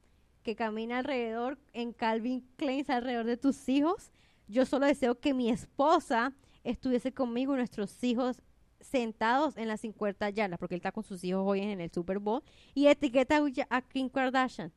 que 0.47 0.55
camina 0.55 0.99
alrededor 0.99 1.59
en 1.73 1.93
Calvin 1.93 2.49
Klein 2.55 2.85
alrededor 2.89 3.27
de 3.27 3.37
tus 3.37 3.69
hijos. 3.69 4.13
Yo 4.47 4.65
solo 4.65 4.87
deseo 4.87 5.19
que 5.19 5.35
mi 5.35 5.51
esposa 5.51 6.33
estuviese 6.63 7.13
conmigo 7.13 7.55
y 7.55 7.57
nuestros 7.57 8.05
hijos 8.05 8.41
sentados 8.87 9.57
en 9.57 9.69
las 9.69 9.81
50 9.81 10.31
yardas, 10.31 10.59
porque 10.59 10.75
él 10.75 10.79
está 10.81 10.93
con 10.93 11.03
sus 11.05 11.23
hijos 11.25 11.43
hoy 11.47 11.61
en 11.61 11.81
el 11.81 11.91
Super 11.91 12.19
Bowl, 12.19 12.43
y 12.75 12.87
etiqueta 12.87 13.41
a 13.71 13.83
Kim 13.83 14.09
Kardashian. 14.09 14.73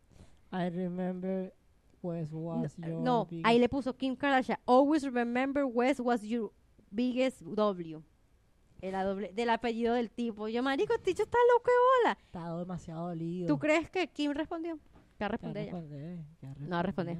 I 0.51 0.69
remember 0.69 1.53
West 2.01 2.31
was 2.33 2.77
no, 2.77 2.87
your 2.87 3.01
no, 3.01 3.25
biggest- 3.27 3.45
ahí 3.47 3.59
le 3.59 3.69
puso 3.69 3.95
Kim 3.95 4.15
Kardashian. 4.15 4.59
Always 4.65 5.03
remember 5.03 5.65
West 5.65 5.99
was 5.99 6.21
your 6.23 6.51
biggest 6.91 7.41
W. 7.41 8.01
Doble, 8.81 9.33
del 9.33 9.49
apellido 9.49 9.93
del 9.93 10.09
tipo. 10.09 10.47
Yo, 10.47 10.63
marico, 10.63 10.93
este 10.93 11.09
dicho 11.11 11.23
está 11.23 11.37
loco 11.53 11.69
de 11.69 11.77
bola. 12.03 12.17
Estaba 12.21 12.59
demasiado 12.59 13.07
dolido. 13.09 13.47
¿Tú 13.47 13.59
crees 13.59 13.89
que 13.89 14.07
Kim 14.07 14.31
respondió? 14.31 14.75
Ya 15.19 15.25
Ya 15.25 15.27
respondió 15.27 15.61
ella. 15.61 15.71
respondí, 15.73 16.23
ya 16.41 16.55
No 16.59 16.81
respondí. 16.81 17.17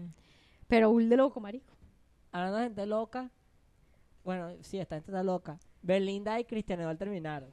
Pero 0.70 0.90
un 0.90 1.10
de 1.10 1.18
loco, 1.18 1.42
marico. 1.42 1.74
Hablando 2.32 2.60
de 2.60 2.64
gente 2.64 2.86
loca. 2.86 3.30
Bueno, 4.24 4.52
sí, 4.62 4.80
esta 4.80 4.96
gente 4.96 5.12
está 5.12 5.22
loca. 5.22 5.60
Belinda 5.82 6.40
y 6.40 6.46
Cristian 6.46 6.80
Nodal 6.80 6.98
terminaron. 6.98 7.50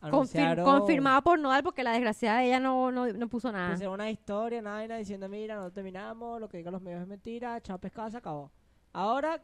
Confirmada 0.00 1.20
por 1.22 1.38
Nodal 1.38 1.62
porque 1.62 1.82
la 1.82 1.92
desgraciada 1.92 2.38
de 2.38 2.46
ella 2.46 2.60
no, 2.60 2.92
no, 2.92 3.12
no 3.12 3.28
puso 3.28 3.50
nada. 3.50 3.72
Pusieron 3.72 3.94
una 3.94 4.10
historia, 4.10 4.60
una 4.60 4.72
vaina 4.72 4.96
diciendo, 4.96 5.28
mira, 5.28 5.56
no 5.56 5.72
terminamos, 5.72 6.40
lo 6.40 6.48
que 6.48 6.58
digan 6.58 6.72
los 6.72 6.82
medios 6.82 7.02
es 7.02 7.08
mentira, 7.08 7.60
chao 7.60 7.78
pescado, 7.78 8.08
se 8.10 8.16
acabó. 8.16 8.52
Ahora, 8.92 9.42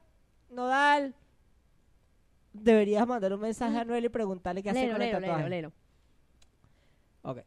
Nodal, 0.51 1.15
deberías 2.53 3.07
mandar 3.07 3.33
un 3.33 3.41
mensaje 3.41 3.77
a 3.77 3.85
Noel 3.85 4.05
y 4.05 4.09
preguntarle 4.09 4.63
qué 4.63 4.71
hace 4.71 4.91
con 4.91 5.03
el 5.03 5.11
tatuaje. 5.11 5.73
Ok. 7.23 7.39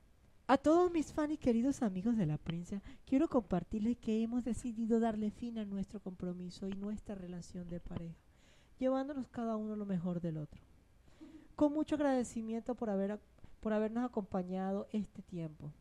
A 0.50 0.58
todos 0.58 0.92
mis 0.92 1.12
fans 1.12 1.34
y 1.34 1.38
queridos 1.38 1.82
amigos 1.82 2.18
de 2.18 2.26
la 2.26 2.38
prensa, 2.38 2.82
quiero 3.06 3.28
compartirles 3.28 3.98
que 3.98 4.22
hemos 4.24 4.44
decidido 4.44 5.00
darle 5.00 5.30
fin 5.32 5.58
a 5.60 5.66
nuestro 5.66 6.00
compromiso 6.00 6.68
y 6.68 6.74
nuestra 6.74 7.16
relación 7.16 7.70
de 7.70 7.82
pareja, 7.82 8.16
llevándonos 8.80 9.28
cada 9.28 9.58
uno 9.58 9.76
lo 9.76 9.86
mejor 9.86 10.22
del 10.22 10.38
otro. 10.38 10.67
Con 11.58 11.74
mucho 11.74 11.96
agradecimiento 11.96 12.76
por, 12.76 12.92
haber, 12.92 13.20
por 13.62 13.74
habernos 13.74 14.06
acompañado 14.06 14.88
este 14.92 15.24
tiempo. 15.24 15.74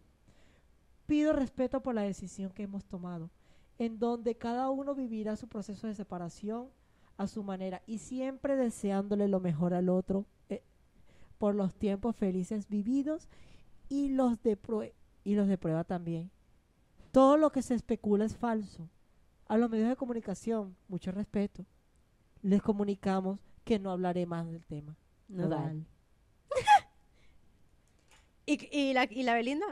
Pido 1.05 1.35
respeto 1.35 1.83
por 1.83 1.95
la 1.95 2.01
decisión 2.01 2.51
que 2.51 2.63
hemos 2.63 2.87
tomado, 2.87 3.29
en 3.77 3.99
donde 3.99 4.37
cada 4.37 4.71
uno 4.71 4.95
vivirá 4.95 5.37
su 5.37 5.49
proceso 5.49 5.87
de 5.87 5.95
separación 5.95 6.71
a 7.19 7.27
su 7.27 7.43
manera 7.43 7.83
y 7.87 7.99
siempre 7.99 8.57
deseándole 8.57 9.29
lo 9.29 9.39
mejor 9.39 9.75
al 9.75 9.91
otro 9.91 10.25
eh, 10.49 10.63
por 11.37 11.55
los 11.55 11.75
tiempos 11.75 12.17
felices 12.17 12.71
vividos 12.71 13.29
y 13.91 14.09
los 14.09 14.43
de 14.43 14.59
y 15.25 15.35
los 15.35 15.47
de 15.47 15.59
prueba 15.59 15.85
también. 15.85 16.31
Todo 17.13 17.37
lo 17.37 17.53
que 17.53 17.61
se 17.61 17.75
especula 17.75 18.25
es 18.25 18.35
falso. 18.35 18.89
A 19.47 19.59
los 19.59 19.69
medios 19.69 19.91
de 19.91 19.97
comunicación, 19.97 20.75
mucho 20.89 21.13
respeto. 21.13 21.67
Les 22.41 22.63
comunicamos 22.63 23.41
que 23.63 23.79
no 23.79 23.91
hablaré 23.91 24.25
más 24.25 24.47
del 24.47 24.65
tema. 24.65 24.97
Nodal. 25.29 25.85
¿Y, 28.47 28.69
y, 28.77 28.93
la, 28.93 29.05
¿Y 29.11 29.23
la 29.25 29.35
Belinda? 29.35 29.67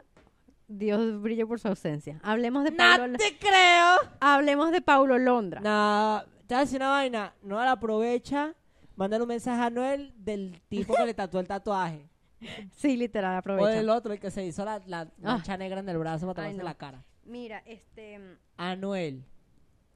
Dios 0.67 1.21
brille 1.21 1.47
por 1.47 1.61
su 1.61 1.69
ausencia. 1.69 2.19
Hablemos 2.23 2.65
de 2.65 2.73
Paulo, 2.73 3.07
¡No 3.07 3.19
te 3.19 3.37
creo! 3.39 3.97
hablemos 4.21 4.73
de 4.73 4.81
Paulo 4.81 5.19
Londra. 5.19 5.61
No, 5.61 6.23
te 6.47 6.55
voy 6.55 6.63
a 6.63 6.65
decir 6.65 6.79
una 6.79 6.89
vaina. 6.89 7.35
Noel 7.43 7.69
aprovecha, 7.69 8.55
mándale 8.97 9.23
un 9.23 9.29
mensaje 9.29 9.63
a 9.63 9.71
Noel 9.71 10.13
del 10.17 10.61
tipo 10.69 10.95
que 10.95 11.07
le 11.07 11.15
tatuó 11.15 11.41
el 11.41 11.47
tatuaje. 11.49 12.09
Sí, 12.77 12.99
literal, 12.99 13.37
o 13.37 13.39
aprovecha. 13.39 13.71
del 13.71 13.89
otro, 13.89 14.13
el 14.13 14.21
que 14.21 14.31
se 14.31 14.45
hizo 14.45 14.67
la, 14.67 14.79
la 14.87 15.09
mancha 15.17 15.57
negra 15.57 15.81
en 15.81 15.89
el 15.89 15.97
brazo 15.97 16.27
para 16.27 16.43
Ay, 16.47 16.53
taparse 16.53 16.59
no. 16.59 16.65
la 16.65 16.75
cara. 16.75 17.03
Mira, 17.25 17.63
este... 17.65 18.21
A 18.59 18.77
Noel. 18.77 19.25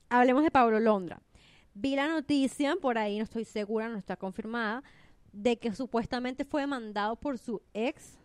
Hablemos 0.09 0.43
de 0.45 0.51
Pablo 0.51 0.81
Londra. 0.81 1.21
Vi 1.75 1.95
la 1.95 2.09
noticia, 2.09 2.75
por 2.81 2.97
ahí 2.97 3.19
no 3.19 3.25
estoy 3.25 3.45
segura, 3.45 3.89
no 3.91 3.99
está 3.99 4.17
confirmada, 4.17 4.83
de 5.33 5.59
que 5.59 5.73
supuestamente 5.75 6.45
fue 6.45 6.63
demandado 6.63 7.17
por 7.17 7.39
su 7.39 7.63
ex 7.75 8.19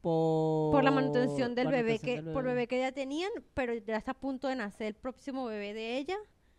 Por, 0.00 0.72
por 0.72 0.84
la 0.84 0.90
manutención 0.90 1.54
del 1.54 1.68
bebé 1.68 1.98
que 1.98 2.22
del 2.22 2.32
por 2.32 2.44
bebé 2.44 2.66
que 2.66 2.78
ya 2.78 2.92
tenían, 2.92 3.30
pero 3.54 3.74
ya 3.74 3.96
está 3.96 4.12
a 4.12 4.14
punto 4.20 4.48
de 4.48 4.56
nacer 4.56 4.88
el 4.88 4.94
próximo 4.94 5.44
bebé 5.44 5.74
de 5.74 5.98
ella. 5.98 6.16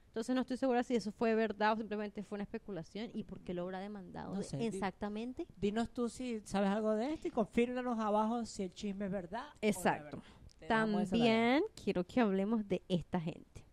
Entonces 0.08 0.36
no 0.36 0.42
estoy 0.42 0.58
segura 0.58 0.84
si 0.84 0.96
eso 0.96 1.12
fue 1.12 1.34
verdad 1.34 1.74
o 1.74 1.78
simplemente 1.78 2.22
fue 2.24 2.36
una 2.36 2.44
especulación 2.44 3.10
y 3.16 3.24
por 3.24 3.42
qué 3.42 3.56
lo 3.56 3.64
habrá 3.64 3.80
demandado 3.80 4.36
No 4.36 4.44
sé, 4.44 4.64
exactamente. 4.68 5.48
Dinos 5.58 5.90
tú 5.90 6.08
si 6.08 6.40
sabes 6.42 6.70
algo 6.70 6.94
de 6.94 7.14
esto 7.14 7.28
y 7.28 7.32
confírmanos 7.32 7.98
abajo 8.00 8.46
si 8.46 8.62
el 8.62 8.74
chisme 8.74 9.06
es 9.06 9.12
verdad. 9.12 9.48
o 9.48 9.58
Exacto. 9.62 10.22
verdad. 10.60 10.68
También 10.68 11.64
quiero 11.84 12.04
que 12.04 12.22
hablemos 12.22 12.68
de 12.68 12.84
esta 12.88 13.20
gente. 13.20 13.66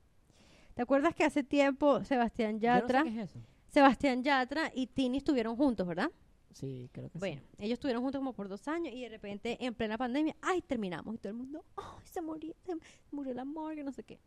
¿Te 0.72 0.80
acuerdas 0.80 1.14
que 1.14 1.24
hace 1.24 1.44
tiempo 1.44 2.02
Sebastián 2.04 2.58
Yo 2.58 2.70
no 2.70 2.74
sé 2.74 2.80
Yatra, 2.80 3.02
qué 3.02 3.08
es 3.20 3.30
eso. 3.30 3.38
Sebastián 3.70 4.22
Yatra 4.22 4.70
y 4.74 4.86
Tini 4.88 5.18
estuvieron 5.18 5.56
juntos, 5.56 5.86
¿verdad? 5.86 6.10
Sí, 6.52 6.90
creo 6.92 7.08
que 7.10 7.18
Bueno, 7.18 7.42
ellos 7.58 7.74
estuvieron 7.74 8.02
juntos 8.02 8.18
como 8.18 8.32
por 8.32 8.48
dos 8.48 8.66
años 8.66 8.92
y 8.92 9.02
de 9.02 9.08
repente 9.08 9.56
en 9.64 9.72
plena 9.74 9.96
pandemia, 9.96 10.34
¡ay, 10.42 10.60
terminamos! 10.62 11.14
Y 11.14 11.18
todo 11.18 11.30
el 11.30 11.36
mundo, 11.38 11.64
¡ay, 11.76 12.04
se 12.04 12.20
murió, 12.20 12.54
se 12.66 12.74
murió 13.12 13.32
el 13.32 13.38
amor, 13.38 13.74
que 13.76 13.84
no 13.84 13.92
sé 13.92 14.02
qué! 14.02 14.18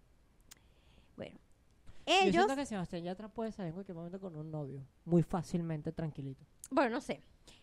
Bueno, 1.17 1.37
sí. 1.37 1.41
Yo 2.05 2.13
ellos, 2.23 2.33
siento 2.45 2.55
que 2.55 2.65
Sebastián 2.65 3.03
Yatra 3.03 3.27
puede 3.27 3.51
salir 3.51 3.69
en 3.69 3.73
cualquier 3.73 3.95
momento 3.95 4.19
con 4.19 4.35
un 4.35 4.49
novio. 4.51 4.85
Muy 5.05 5.23
fácilmente, 5.23 5.91
tranquilito. 5.91 6.45
bueno, 6.71 6.91
no 6.91 7.01
sé. 7.01 7.21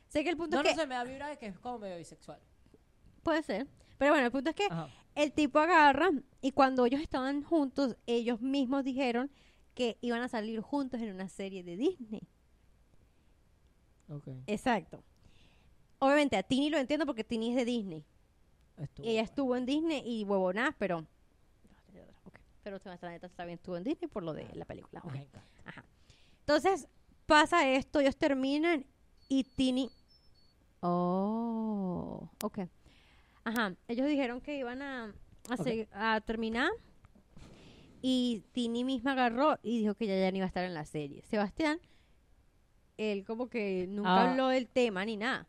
Sé 0.08 0.22
que 0.24 0.30
el 0.30 0.36
punto 0.36 0.56
No, 0.56 0.62
es 0.62 0.66
no 0.68 0.70
que 0.74 0.80
sé, 0.80 0.86
me 0.86 0.94
da 0.94 1.04
vibra 1.04 1.28
de 1.28 1.38
que 1.38 1.46
es 1.46 1.58
como 1.58 1.78
medio 1.78 1.96
bisexual. 1.96 2.40
puede 3.22 3.42
ser, 3.42 3.66
pero 3.96 4.12
bueno, 4.12 4.26
el 4.26 4.32
punto 4.32 4.50
es 4.50 4.56
que 4.56 4.64
Ajá. 4.70 4.88
el 5.14 5.32
tipo 5.32 5.58
agarra 5.58 6.10
y 6.42 6.52
cuando 6.52 6.84
ellos 6.84 7.00
estaban 7.00 7.42
juntos, 7.42 7.96
ellos 8.06 8.40
mismos 8.42 8.84
dijeron 8.84 9.30
que 9.74 9.98
iban 10.00 10.22
a 10.22 10.28
salir 10.28 10.60
juntos 10.60 11.00
en 11.00 11.14
una 11.14 11.28
serie 11.28 11.62
de 11.62 11.76
Disney. 11.76 12.22
Ok. 14.08 14.28
Exacto. 14.46 15.02
Obviamente 15.98 16.36
a 16.36 16.42
Tini 16.42 16.70
lo 16.70 16.78
entiendo 16.78 17.06
porque 17.06 17.24
Tini 17.24 17.50
es 17.50 17.56
de 17.56 17.64
Disney. 17.64 18.04
Estuvo 18.76 19.06
Ella 19.06 19.12
bueno. 19.12 19.24
estuvo 19.24 19.56
en 19.56 19.66
Disney 19.66 20.02
y 20.04 20.24
huevonás, 20.24 20.74
pero... 20.78 21.06
Ok. 22.24 22.38
Pero 22.62 22.78
Sebastián 22.78 23.20
también 23.36 23.58
estuvo 23.58 23.76
en 23.76 23.84
Disney 23.84 24.08
por 24.08 24.22
lo 24.22 24.32
de 24.32 24.48
la 24.54 24.64
película. 24.64 25.02
Ajá. 25.64 25.84
Entonces, 26.40 26.88
pasa 27.26 27.68
esto, 27.68 28.00
ellos 28.00 28.16
terminan 28.16 28.84
y 29.28 29.44
Tini. 29.44 29.90
Oh, 30.80 32.28
ok. 32.42 32.60
Ajá. 33.44 33.74
Ellos 33.86 34.08
dijeron 34.08 34.40
que 34.40 34.56
iban 34.56 34.82
a 34.82 35.12
terminar. 36.26 36.70
Y 38.02 38.42
Tini 38.52 38.84
misma 38.84 39.12
agarró 39.12 39.58
y 39.62 39.78
dijo 39.80 39.94
que 39.94 40.06
ya, 40.06 40.18
ya 40.18 40.30
no 40.30 40.36
iba 40.38 40.44
a 40.44 40.48
estar 40.48 40.64
en 40.64 40.74
la 40.74 40.84
serie. 40.86 41.22
Sebastián, 41.22 41.78
él 42.96 43.24
como 43.24 43.48
que 43.48 43.86
nunca 43.88 44.08
Ah. 44.26 44.30
habló 44.30 44.48
del 44.48 44.68
tema 44.68 45.04
ni 45.04 45.16
nada. 45.16 45.46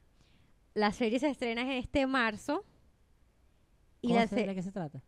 La 0.74 0.92
serie 0.92 1.20
se 1.20 1.30
estrena 1.30 1.62
en 1.62 1.72
este 1.72 2.06
marzo. 2.08 2.64
Y 4.02 4.08
¿Cómo 4.10 4.20
la 4.20 4.28
se- 4.28 4.36
¿De 4.48 4.56
qué 4.56 4.62
se 4.64 4.72
trata? 4.72 5.02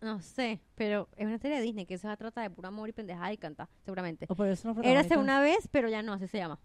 no 0.00 0.20
sé, 0.20 0.60
pero 0.74 1.08
es 1.16 1.26
una 1.26 1.38
serie 1.38 1.56
de 1.58 1.62
Disney 1.62 1.86
que 1.86 1.96
se 1.96 2.06
va 2.06 2.12
a 2.12 2.16
tratar 2.18 2.42
de 2.48 2.54
puro 2.54 2.68
amor 2.68 2.88
y 2.90 2.92
pendejada 2.92 3.32
y 3.32 3.38
canta, 3.38 3.70
seguramente. 3.84 4.26
Oh, 4.28 4.34
pero 4.34 4.52
eso 4.52 4.72
no 4.74 4.82
Érase 4.82 5.16
una 5.16 5.40
vez, 5.40 5.66
pero 5.70 5.88
ya 5.88 6.02
no, 6.02 6.12
así 6.12 6.26
se 6.28 6.36
llama. 6.38 6.58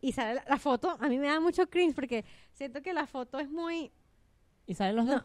Y 0.00 0.12
sale 0.12 0.34
la, 0.34 0.44
la 0.48 0.58
foto, 0.58 0.96
a 0.98 1.08
mí 1.08 1.18
me 1.18 1.26
da 1.26 1.38
mucho 1.38 1.68
cringe 1.68 1.94
porque 1.94 2.24
siento 2.52 2.80
que 2.82 2.92
la 2.94 3.06
foto 3.06 3.38
es 3.38 3.50
muy... 3.50 3.92
¿Y 4.66 4.74
salen 4.74 4.96
los 4.96 5.04
No, 5.06 5.12
dos? 5.14 5.24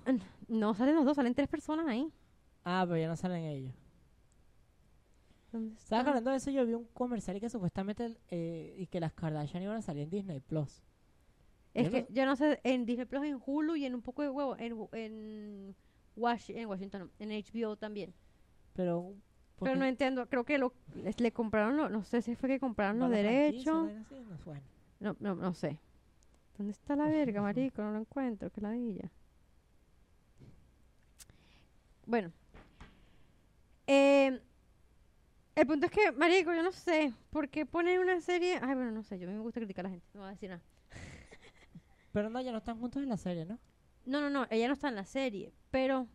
no 0.49 0.73
salen 0.73 0.95
los 0.95 1.05
dos, 1.05 1.15
salen 1.15 1.33
tres 1.35 1.47
personas 1.47 1.87
ahí. 1.87 2.11
Ah, 2.69 2.83
pero 2.85 2.97
ya 2.99 3.07
no 3.07 3.15
salen 3.15 3.43
ellos. 3.45 3.73
¿Dónde 5.53 5.69
¿Sabes 5.77 5.83
está? 5.83 6.03
que 6.03 6.09
hablando 6.09 6.31
de 6.31 6.37
eso? 6.37 6.51
Yo 6.51 6.65
vi 6.65 6.73
un 6.73 6.85
comercial 6.93 7.37
y 7.37 7.39
que 7.39 7.49
supuestamente 7.49 8.17
eh, 8.29 8.75
y 8.77 8.87
que 8.87 8.99
las 8.99 9.13
Kardashian 9.13 9.63
iban 9.63 9.77
a 9.77 9.81
salir 9.81 10.03
en 10.03 10.09
Disney 10.09 10.39
Plus. 10.41 10.81
Es 11.73 11.85
yo 11.85 11.91
que 11.91 12.01
no- 12.01 12.07
yo 12.09 12.25
no 12.25 12.35
sé, 12.35 12.59
en 12.63 12.85
Disney 12.85 13.05
Plus, 13.05 13.23
en 13.23 13.39
Hulu 13.45 13.75
y 13.77 13.85
en 13.85 13.95
un 13.95 14.01
poco 14.01 14.21
de 14.21 14.29
huevo, 14.29 14.57
en, 14.57 14.75
en, 14.91 15.75
Wash- 16.17 16.53
en 16.55 16.67
Washington, 16.67 17.09
en 17.19 17.29
HBO 17.31 17.77
también. 17.77 18.13
Pero. 18.73 19.13
¿por 19.55 19.69
Pero 19.69 19.79
no 19.79 19.85
entiendo, 19.85 20.27
creo 20.27 20.43
que 20.43 20.57
lo, 20.57 20.73
les- 20.95 21.19
le 21.21 21.31
compraron, 21.31 21.77
lo- 21.77 21.87
no 21.89 22.03
sé 22.03 22.21
si 22.21 22.35
fue 22.35 22.49
que 22.49 22.59
compraron 22.59 22.99
los 22.99 23.09
derechos. 23.09 23.89
así? 23.89 24.15
No. 24.45 24.55
No, 24.99 25.15
no, 25.21 25.35
no 25.35 25.53
sé. 25.53 25.79
¿Dónde 26.57 26.71
está 26.73 26.95
la 26.97 27.07
verga, 27.07 27.41
marico? 27.71 27.81
No 27.81 27.91
lo 27.91 27.99
encuentro, 27.99 28.49
que 28.51 28.59
ladilla. 28.59 29.09
Bueno. 32.05 32.31
Eh, 33.89 34.41
el 35.57 35.65
punto 35.67 35.87
es 35.87 35.91
que, 35.91 36.11
marico, 36.11 36.53
yo 36.53 36.61
no 36.61 36.71
sé. 36.71 37.13
¿Por 37.31 37.49
qué 37.49 37.65
ponen 37.65 37.99
una 37.99 38.21
serie? 38.21 38.59
Ay, 38.61 38.75
bueno, 38.75 38.91
no 38.91 39.01
sé. 39.03 39.17
Yo 39.17 39.27
a 39.27 39.31
mí 39.31 39.35
me 39.37 39.41
gusta 39.41 39.59
criticar 39.59 39.85
a 39.85 39.89
la 39.89 39.91
gente. 39.93 40.07
No 40.13 40.19
voy 40.21 40.27
a 40.27 40.31
decir 40.31 40.49
nada. 40.49 40.61
Pero 42.11 42.29
no, 42.29 42.39
ya 42.41 42.51
no 42.51 42.59
están 42.59 42.79
juntos 42.79 43.01
en 43.01 43.09
la 43.09 43.17
serie, 43.17 43.45
¿no? 43.45 43.57
No, 44.05 44.21
no, 44.21 44.29
no. 44.29 44.45
Ella 44.51 44.67
no 44.67 44.73
está 44.73 44.89
en 44.89 44.95
la 44.95 45.05
serie. 45.05 45.51
Pero... 45.71 46.07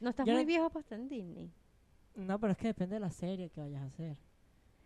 No 0.00 0.10
estás 0.10 0.26
Yo 0.26 0.32
muy 0.32 0.42
no- 0.42 0.46
viejo 0.46 0.70
para 0.70 0.80
estar 0.80 0.98
en 0.98 1.08
Disney. 1.08 1.52
No, 2.14 2.38
pero 2.38 2.52
es 2.52 2.58
que 2.58 2.68
depende 2.68 2.94
de 2.94 3.00
la 3.00 3.10
serie 3.10 3.50
que 3.50 3.60
vayas 3.60 3.82
a 3.82 3.86
hacer. 3.86 4.16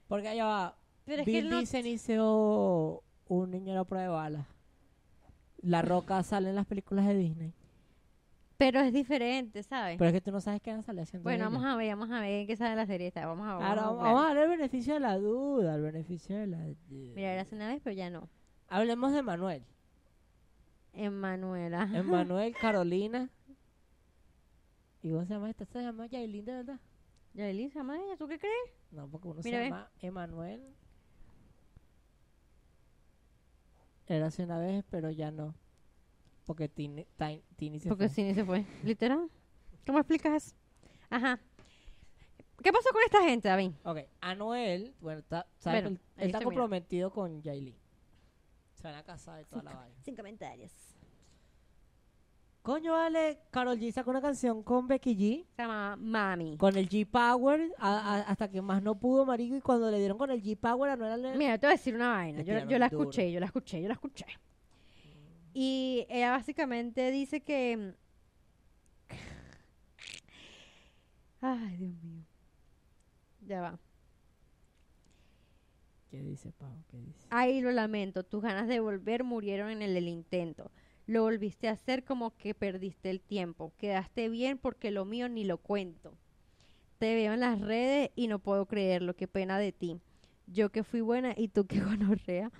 Porque 0.08 0.28
allá 0.28 0.44
va. 0.46 0.78
Pero 1.04 1.22
es 1.22 1.26
que 1.26 1.32
Bill 1.32 1.44
él 1.46 1.50
no... 1.50 1.60
Hizo 1.60 3.02
un 3.28 3.50
niño 3.50 3.78
a 3.78 3.84
prueba 3.84 4.02
de 4.04 4.08
balas. 4.08 4.46
La 5.62 5.82
Roca 5.82 6.22
sale 6.22 6.48
en 6.50 6.54
las 6.54 6.66
películas 6.66 7.06
de 7.06 7.14
Disney. 7.14 7.52
Pero 8.58 8.80
es 8.80 8.92
diferente, 8.92 9.62
¿sabes? 9.62 9.98
Pero 9.98 10.08
es 10.08 10.14
que 10.14 10.20
tú 10.22 10.32
no 10.32 10.40
sabes 10.40 10.62
qué 10.62 10.70
van 10.70 10.80
a 10.80 10.82
salir 10.82 11.02
haciendo. 11.02 11.24
bueno, 11.24 11.44
vamos 11.44 11.64
a 11.64 11.76
ver, 11.76 11.94
vamos 11.94 12.10
a 12.10 12.20
ver 12.20 12.46
qué 12.46 12.56
sale 12.56 12.74
la 12.74 12.86
serie 12.86 13.08
esta. 13.08 13.26
Vamos 13.26 13.46
a 13.46 13.54
vamos 13.54 13.64
Claro, 13.64 13.80
a 13.82 13.92
vamos, 13.92 14.20
a 14.22 14.26
darle 14.28 14.42
el 14.44 14.48
beneficio 14.48 14.94
de 14.94 15.00
la 15.00 15.18
duda, 15.18 15.74
el 15.74 15.82
beneficio 15.82 16.36
de 16.38 16.46
la 16.46 16.58
duda. 16.58 17.12
Mira, 17.14 17.32
era 17.32 17.42
hace 17.42 17.54
una 17.54 17.68
vez, 17.68 17.80
pero 17.84 17.94
ya 17.94 18.08
no. 18.08 18.28
Hablemos 18.68 19.12
de 19.12 19.22
Manuel. 19.22 19.62
Emanuela. 20.94 21.88
Emanuel, 21.92 22.54
Carolina. 22.60 23.28
¿Y 25.02 25.10
cómo 25.10 25.24
se 25.26 25.34
llama 25.34 25.50
esta? 25.50 25.66
¿Se 25.66 25.82
llama 25.82 26.06
Yailin 26.06 26.44
de 26.46 26.52
verdad? 26.52 26.80
Yailin, 27.34 27.70
¿se 27.70 27.78
llama 27.78 27.96
ella? 28.02 28.16
¿Tú 28.16 28.26
qué 28.26 28.38
crees? 28.38 28.54
No, 28.90 29.06
porque 29.08 29.28
uno 29.28 29.40
Mira, 29.44 29.58
se 29.58 29.64
llama 29.64 29.90
Emanuel. 30.00 30.62
Era 34.06 34.26
hace 34.26 34.44
una 34.44 34.58
vez, 34.58 34.84
pero 34.88 35.10
ya 35.10 35.30
no. 35.30 35.54
Porque 36.46 36.68
Tini, 36.68 37.04
Tin- 37.18 37.42
Tini 37.56 37.78
se 37.80 37.88
Porque 37.88 38.08
fue. 38.08 38.14
sí, 38.14 38.34
se 38.34 38.44
fue. 38.44 38.64
Literal. 38.84 39.28
¿Cómo 39.84 39.98
explicas 39.98 40.32
eso? 40.44 40.56
Ajá. 41.10 41.38
¿Qué 42.62 42.72
pasó 42.72 42.88
con 42.92 43.02
esta 43.04 43.22
gente, 43.22 43.48
David? 43.48 43.72
Ok, 43.84 43.98
Anuel, 44.20 44.94
bueno, 45.00 45.18
está, 45.20 45.46
él, 45.66 46.00
está 46.16 46.38
mira. 46.38 46.40
comprometido 46.42 47.10
con 47.10 47.42
Yailin. 47.42 47.76
Se 48.74 48.84
van 48.88 48.94
a 48.96 49.02
casar 49.02 49.42
y 49.42 49.44
toda 49.44 49.62
la 49.62 49.74
vaina. 49.74 49.94
Sin 50.02 50.16
comentarios. 50.16 50.72
Coño, 52.62 52.92
vale, 52.92 53.38
Carol 53.50 53.78
G 53.78 53.92
sacó 53.92 54.10
una 54.10 54.20
canción 54.20 54.62
con 54.64 54.88
Becky 54.88 55.14
G. 55.16 55.46
Se 55.54 55.62
llama 55.62 55.94
Mami. 55.96 56.56
Con 56.56 56.76
el 56.76 56.88
G-Power, 56.88 57.72
hasta 57.78 58.50
que 58.50 58.60
más 58.60 58.82
no 58.82 58.96
pudo, 58.98 59.24
marico, 59.24 59.54
y 59.54 59.60
cuando 59.60 59.88
le 59.88 59.98
dieron 59.98 60.18
con 60.18 60.30
el 60.32 60.42
G-Power, 60.42 60.90
a 60.90 60.92
Anuel. 60.94 61.38
Mira, 61.38 61.58
te 61.58 61.66
voy 61.66 61.74
a 61.74 61.76
decir 61.76 61.94
una 61.94 62.08
vaina. 62.08 62.42
Yo, 62.42 62.78
la 62.78 62.86
escuché, 62.86 63.30
yo 63.30 63.38
la 63.38 63.46
escuché, 63.46 63.80
yo 63.82 63.86
la 63.88 63.94
escuché. 63.94 64.26
Y 65.58 66.06
ella 66.10 66.32
básicamente 66.32 67.10
dice 67.10 67.40
que... 67.40 67.94
Ay, 71.40 71.78
Dios 71.78 72.02
mío. 72.02 72.26
Ya 73.40 73.62
va. 73.62 73.78
¿Qué 76.10 76.20
dice, 76.20 76.52
Pau? 76.52 76.84
¿Qué 76.90 76.98
dice? 76.98 77.26
Ay, 77.30 77.62
lo 77.62 77.72
lamento. 77.72 78.22
Tus 78.22 78.42
ganas 78.42 78.68
de 78.68 78.80
volver 78.80 79.24
murieron 79.24 79.70
en 79.70 79.80
el, 79.80 79.96
el 79.96 80.08
intento. 80.08 80.70
Lo 81.06 81.22
volviste 81.22 81.68
a 81.68 81.72
hacer 81.72 82.04
como 82.04 82.36
que 82.36 82.54
perdiste 82.54 83.08
el 83.08 83.22
tiempo. 83.22 83.72
Quedaste 83.78 84.28
bien 84.28 84.58
porque 84.58 84.90
lo 84.90 85.06
mío 85.06 85.26
ni 85.30 85.44
lo 85.44 85.56
cuento. 85.56 86.18
Te 86.98 87.14
veo 87.14 87.32
en 87.32 87.40
las 87.40 87.62
redes 87.62 88.10
y 88.14 88.28
no 88.28 88.40
puedo 88.40 88.66
creerlo. 88.66 89.16
Qué 89.16 89.26
pena 89.26 89.58
de 89.58 89.72
ti. 89.72 90.02
Yo 90.46 90.68
que 90.68 90.84
fui 90.84 91.00
buena 91.00 91.32
y 91.34 91.48
tú 91.48 91.66
que 91.66 91.80
gonorrea 91.80 92.52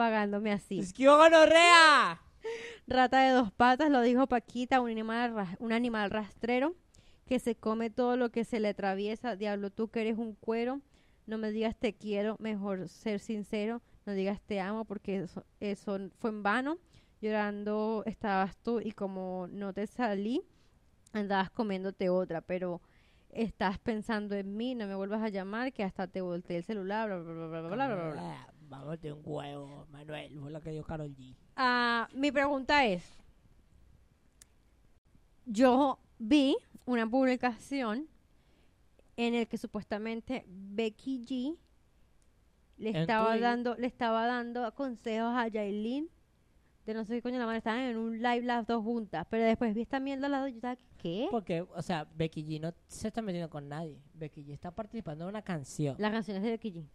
pagándome 0.00 0.50
así. 0.50 0.78
¡Es 0.78 0.94
que 0.94 1.06
gonorrea! 1.06 2.22
Rata 2.86 3.20
de 3.20 3.32
dos 3.32 3.52
patas, 3.52 3.90
lo 3.90 4.00
dijo 4.00 4.26
Paquita, 4.26 4.80
un 4.80 4.88
animal, 4.88 5.34
un 5.58 5.74
animal 5.74 6.10
rastrero 6.10 6.74
que 7.26 7.38
se 7.38 7.54
come 7.54 7.90
todo 7.90 8.16
lo 8.16 8.30
que 8.30 8.44
se 8.44 8.60
le 8.60 8.68
atraviesa. 8.68 9.36
Diablo, 9.36 9.68
tú 9.68 9.90
que 9.90 10.00
eres 10.00 10.16
un 10.16 10.36
cuero, 10.36 10.80
no 11.26 11.36
me 11.36 11.50
digas 11.50 11.76
te 11.76 11.92
quiero, 11.92 12.36
mejor 12.38 12.88
ser 12.88 13.20
sincero, 13.20 13.82
no 14.06 14.14
digas 14.14 14.40
te 14.40 14.58
amo 14.58 14.86
porque 14.86 15.26
eso, 15.60 16.10
fue 16.18 16.30
en 16.30 16.42
vano. 16.42 16.78
Llorando 17.20 18.02
estabas 18.06 18.56
tú 18.56 18.80
y 18.80 18.92
como 18.92 19.48
no 19.50 19.74
te 19.74 19.86
salí, 19.86 20.40
andabas 21.12 21.50
comiéndote 21.50 22.08
otra, 22.08 22.40
pero 22.40 22.80
estás 23.28 23.78
pensando 23.78 24.34
en 24.34 24.56
mí, 24.56 24.74
no 24.74 24.86
me 24.86 24.94
vuelvas 24.94 25.20
a 25.20 25.28
llamar, 25.28 25.74
que 25.74 25.84
hasta 25.84 26.06
te 26.06 26.22
volteé 26.22 26.56
el 26.56 26.64
celular, 26.64 27.06
bla, 27.06 27.18
bla, 27.18 27.32
bla, 27.34 27.46
bla, 27.48 27.60
bla, 27.60 27.94
bla, 27.94 28.10
bla. 28.12 28.49
Vamos 28.70 29.00
de 29.00 29.12
un 29.12 29.20
huevo, 29.24 29.88
Manuel. 29.90 30.38
Fue 30.38 30.50
lo 30.52 30.60
que 30.60 30.70
dio 30.70 30.84
Carol 30.84 31.12
G. 31.16 31.34
Ah, 31.56 32.08
mi 32.14 32.30
pregunta 32.30 32.86
es, 32.86 33.02
yo 35.44 35.98
vi 36.20 36.56
una 36.86 37.04
publicación 37.10 38.06
en 39.16 39.34
el 39.34 39.48
que 39.48 39.58
supuestamente 39.58 40.44
Becky 40.46 41.26
G 41.26 41.58
le 42.78 42.90
estaba 43.00 43.30
Twitter. 43.30 43.42
dando, 43.42 43.74
le 43.74 43.88
estaba 43.88 44.26
dando 44.26 44.72
consejos 44.76 45.32
a 45.34 45.48
Yailin 45.48 46.08
de 46.86 46.94
no 46.94 47.04
sé 47.04 47.14
qué 47.14 47.22
coño 47.22 47.40
la 47.40 47.46
madre, 47.46 47.58
estaban 47.58 47.80
en 47.80 47.96
un 47.96 48.22
live 48.22 48.42
las 48.42 48.66
dos 48.66 48.84
juntas, 48.84 49.26
pero 49.28 49.44
después 49.44 49.74
vi 49.74 49.82
esta 49.82 49.98
mierda 49.98 50.26
al 50.26 50.32
lado 50.32 50.46
y 50.46 50.52
yo 50.52 50.56
estaba, 50.58 50.78
¿qué? 50.96 51.26
Porque, 51.30 51.62
o 51.62 51.82
sea, 51.82 52.06
Becky 52.14 52.44
G 52.44 52.60
no 52.60 52.72
se 52.86 53.08
está 53.08 53.20
metiendo 53.20 53.50
con 53.50 53.68
nadie. 53.68 54.00
Becky 54.14 54.44
G 54.44 54.52
está 54.52 54.70
participando 54.70 55.24
en 55.24 55.30
una 55.30 55.42
canción. 55.42 55.96
Las 55.98 56.12
canciones 56.12 56.44
de 56.44 56.50
Becky 56.50 56.72
G. 56.72 56.86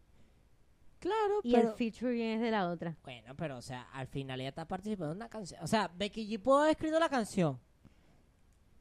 Claro, 1.05 1.39
Y 1.43 1.53
pero... 1.53 1.69
el 1.69 1.75
featuring 1.75 2.21
es 2.31 2.41
de 2.41 2.49
la 2.49 2.67
otra. 2.67 2.95
Bueno, 3.03 3.35
pero, 3.35 3.57
o 3.57 3.61
sea, 3.61 3.83
al 3.93 4.07
final 4.07 4.39
ella 4.39 4.49
está 4.49 4.67
participando 4.67 5.11
en 5.11 5.17
una 5.17 5.29
canción. 5.29 5.61
O 5.63 5.67
sea, 5.67 5.87
Becky 5.95 6.27
G 6.27 6.41
pudo 6.41 6.59
haber 6.61 6.71
escrito 6.71 6.99
la 6.99 7.09
canción. 7.09 7.59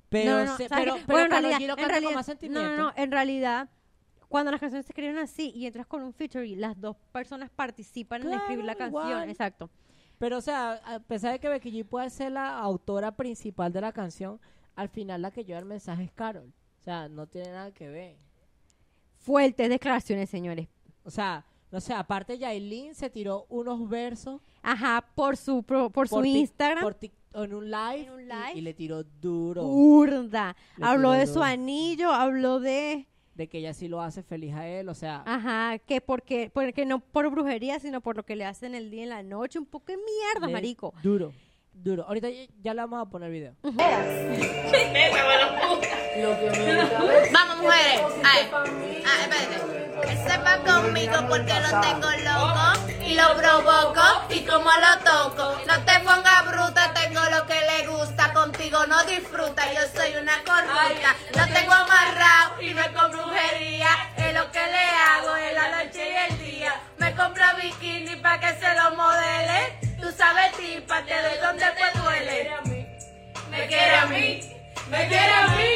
Pero, 0.09 0.31
No, 0.31 0.39
no, 0.39 0.45
no, 0.53 0.57
se- 0.57 0.69
¿sabes 0.69 0.85
pero, 0.85 1.07
Bueno, 1.07 1.25
en 1.25 1.31
realidad- 1.31 1.59
G 1.59 1.61
lo 1.61 1.65
en 1.65 1.69
canta 1.69 1.83
con 1.83 1.89
realidad- 1.91 2.15
más 2.15 2.27
sentimiento. 2.27 2.63
No, 2.63 2.77
no, 2.77 2.83
no, 2.85 2.93
en 2.97 3.11
realidad, 3.13 3.69
cuando 4.29 4.51
las 4.53 4.61
canciones 4.61 4.87
se 4.87 4.93
escriben 4.93 5.19
así 5.19 5.53
y 5.55 5.67
entras 5.67 5.87
con 5.87 6.03
un 6.03 6.15
featuring, 6.15 6.59
las 6.61 6.81
dos 6.81 6.97
personas 7.13 7.51
participan 7.51 8.23
en 8.23 8.33
escribir 8.33 8.65
la 8.65 8.75
canción. 8.75 9.07
igual. 9.09 9.29
Exacto. 9.29 9.69
Pero, 10.17 10.39
o 10.39 10.41
sea, 10.41 10.81
a 10.87 11.01
pesar 11.01 11.33
de 11.33 11.41
que 11.41 11.49
Becky 11.51 11.71
G 11.73 11.85
puede 11.85 12.09
ser 12.09 12.33
la 12.33 12.59
autora 12.59 13.15
principal 13.17 13.71
de 13.71 13.81
la 13.83 13.93
canción, 13.93 14.41
al 14.77 14.89
final 14.89 15.21
la 15.21 15.31
que 15.31 15.45
lleva 15.45 15.59
el 15.59 15.67
mensaje 15.67 16.05
es 16.05 16.13
Carol. 16.13 16.55
O 16.81 16.83
sea, 16.85 17.09
no 17.09 17.27
tiene 17.27 17.51
nada 17.51 17.71
que 17.73 17.89
ver. 17.89 18.17
Fuertes 19.19 19.69
declaraciones, 19.69 20.31
señores. 20.31 20.69
O 21.03 21.11
sea, 21.11 21.45
no 21.75 21.81
sé, 21.81 21.93
aparte 21.93 22.39
Yailin 22.39 22.95
se 22.95 23.11
tiró 23.11 23.47
unos 23.49 23.89
versos 23.89 24.41
Ajá, 24.63 25.05
por 25.17 25.37
su 25.37 25.65
pro- 25.65 25.91
por, 25.91 26.07
su 26.09 26.15
por 26.15 26.25
tic- 26.25 26.37
Instagram. 26.37 26.85
por 26.85 26.97
en 27.03 27.53
un 27.53 27.69
live, 27.69 28.07
En 28.07 28.13
un 28.13 28.21
y- 28.21 28.25
live. 28.27 28.53
Y, 28.55 28.61
le 28.61 28.75
tiró 28.75 29.03
duro 29.03 29.65
Urda. 29.67 30.55
Le 30.77 30.87
Habló 30.87 31.11
de 31.11 31.27
su 31.27 31.43
anillo, 31.43 32.13
habló 32.13 32.61
de, 32.61 33.09
de 33.35 33.49
que 33.49 33.59
ella 33.59 33.75
sí 33.75 33.89
lo 33.89 34.01
hace 34.01 34.23
feliz 34.23 34.55
a 34.55 34.69
él, 34.69 34.89
o 34.89 34.95
sea, 34.95 35.25
ajá, 35.27 35.81
que 35.81 36.01
porque, 36.01 36.49
porque 36.55 36.87
no 36.87 37.01
por 37.01 37.29
brujería, 37.31 37.81
sino 37.81 38.01
por 38.01 38.17
lo 38.17 38.23
que 38.25 38.37
le 38.37 38.45
hacen 38.45 38.77
el 38.77 38.89
día 38.89 39.03
y 39.03 39.07
la 39.07 39.25
noche, 39.25 39.59
un 39.59 39.67
poco 39.67 39.87
de 39.87 39.97
mierda, 39.97 40.49
marico. 40.49 40.95
duro, 41.03 41.33
duro. 41.73 42.05
Ahorita 42.07 42.31
ya, 42.31 42.47
ya 42.63 42.73
le 42.73 42.83
vamos 42.83 43.05
a 43.05 43.11
poner 43.11 43.33
video. 43.33 43.57
Vamos, 46.17 47.57
mujeres. 47.57 48.01
Ay, 48.25 48.51
ah, 49.05 49.19
espérate. 49.23 50.29
Sepa 50.29 50.59
conmigo 50.59 51.17
porque 51.29 51.55
lo 51.55 51.81
tengo 51.81 52.09
loco 52.23 53.05
y 53.05 53.15
lo 53.15 53.37
provoco 53.37 54.03
y 54.31 54.41
como 54.45 54.71
lo 54.71 54.99
toco. 55.05 55.57
No 55.67 55.85
te 55.85 55.99
pongas 56.01 56.47
bruta, 56.47 56.95
tengo 56.95 57.21
lo 57.31 57.47
que 57.47 57.61
le 57.61 57.87
gusta. 57.89 58.33
Contigo 58.33 58.87
no 58.87 59.03
disfruta, 59.05 59.73
yo 59.73 59.81
soy 59.93 60.15
una 60.17 60.39
corrupta. 60.45 61.17
Lo 61.35 61.53
tengo 61.53 61.73
amarrado 61.73 62.63
y 62.63 62.75
no 62.75 62.81
es 62.81 62.89
con 62.89 63.11
brujería. 63.11 63.89
Es 64.17 64.35
lo 64.35 64.53
que 64.53 64.61
le 64.61 64.85
hago 64.85 65.37
en 65.37 65.55
la 65.55 65.85
noche 65.85 66.13
y 66.13 66.33
el 66.33 66.39
día. 66.39 66.81
Me 66.99 67.13
compro 67.17 67.45
bikini 67.61 68.17
para 68.17 68.39
que 68.39 68.61
se 68.61 68.75
lo 68.75 68.95
modele. 68.95 69.79
Tú 70.01 70.13
sabes, 70.17 70.53
tipa, 70.57 71.03
te 71.05 71.21
doy 71.23 71.39
donde 71.43 71.67
te 71.67 71.99
duele. 71.99 72.53
Me 73.51 73.67
quiere 73.67 73.97
a 73.97 74.07
mí, 74.07 74.41
me 74.91 75.09
quiere 75.09 75.33
a 75.33 75.47
mí, 75.49 75.74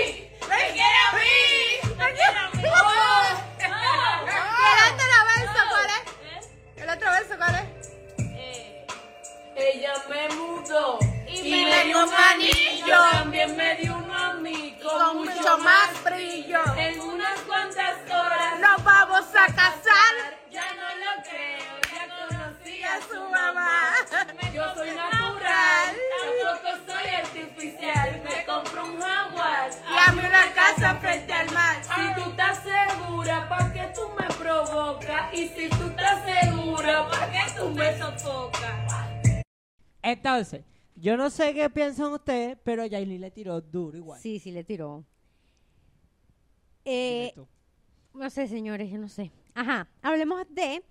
mudó 10.68 10.98
Y 11.26 11.64
me 11.64 11.84
dio 11.84 12.04
un 12.04 12.12
anillo. 12.12 12.96
También 13.12 13.56
me 13.56 13.76
dio 13.76 13.96
un 13.96 14.10
amigo 14.10 14.90
Con 14.90 15.18
mucho 15.18 15.58
más 15.58 16.04
brillo. 16.04 16.60
En 16.76 17.00
unas 17.00 17.40
cuantas 17.40 17.96
horas 18.10 18.60
Nos 18.60 18.84
vamos 18.84 19.26
a 19.34 19.46
casar. 19.46 20.14
ya 20.50 20.64
no 20.74 20.88
lo 21.04 21.22
creo, 21.22 21.80
ya 21.92 22.28
conocí 22.28 22.82
A 22.82 22.94
a 22.94 23.00
su 23.00 23.14
su 23.14 23.30
mamá. 23.30 23.90
Yo 24.52 24.74
soy 24.74 24.90
natural, 24.90 25.96
tampoco 26.20 26.92
soy 26.92 27.14
artificial. 27.14 28.22
Me 28.24 28.44
compro 28.44 28.84
un 28.84 29.00
jaguar. 29.00 29.70
Y 29.70 30.08
a 30.08 30.12
mí 30.12 30.20
una 30.20 30.52
casa 30.52 30.94
frente 30.96 31.32
al 31.32 31.50
mar. 31.52 31.76
Si 31.82 32.14
tú 32.14 32.30
estás 32.30 32.58
segura, 32.62 33.48
¿para 33.48 33.72
qué 33.72 33.92
tú 33.94 34.10
me 34.18 34.26
provocas? 34.34 35.32
Y 35.34 35.48
si 35.48 35.68
tú 35.68 35.86
estás 35.88 36.18
segura, 36.24 37.08
¿para 37.08 37.30
qué 37.30 37.52
tú 37.56 37.68
me 37.70 37.98
sofocas? 37.98 39.07
Entonces, 40.02 40.64
yo 40.94 41.16
no 41.16 41.30
sé 41.30 41.54
qué 41.54 41.70
piensan 41.70 42.12
ustedes, 42.12 42.56
pero 42.64 42.84
Yailin 42.84 43.20
le 43.20 43.30
tiró 43.30 43.60
duro 43.60 43.96
igual. 43.96 44.20
Sí, 44.20 44.38
sí, 44.38 44.50
le 44.50 44.64
tiró. 44.64 45.04
Eh, 46.84 47.34
no 48.14 48.30
sé, 48.30 48.48
señores, 48.48 48.90
yo 48.90 48.98
no 48.98 49.08
sé. 49.08 49.30
Ajá, 49.54 49.88
hablemos 50.02 50.42
de 50.50 50.82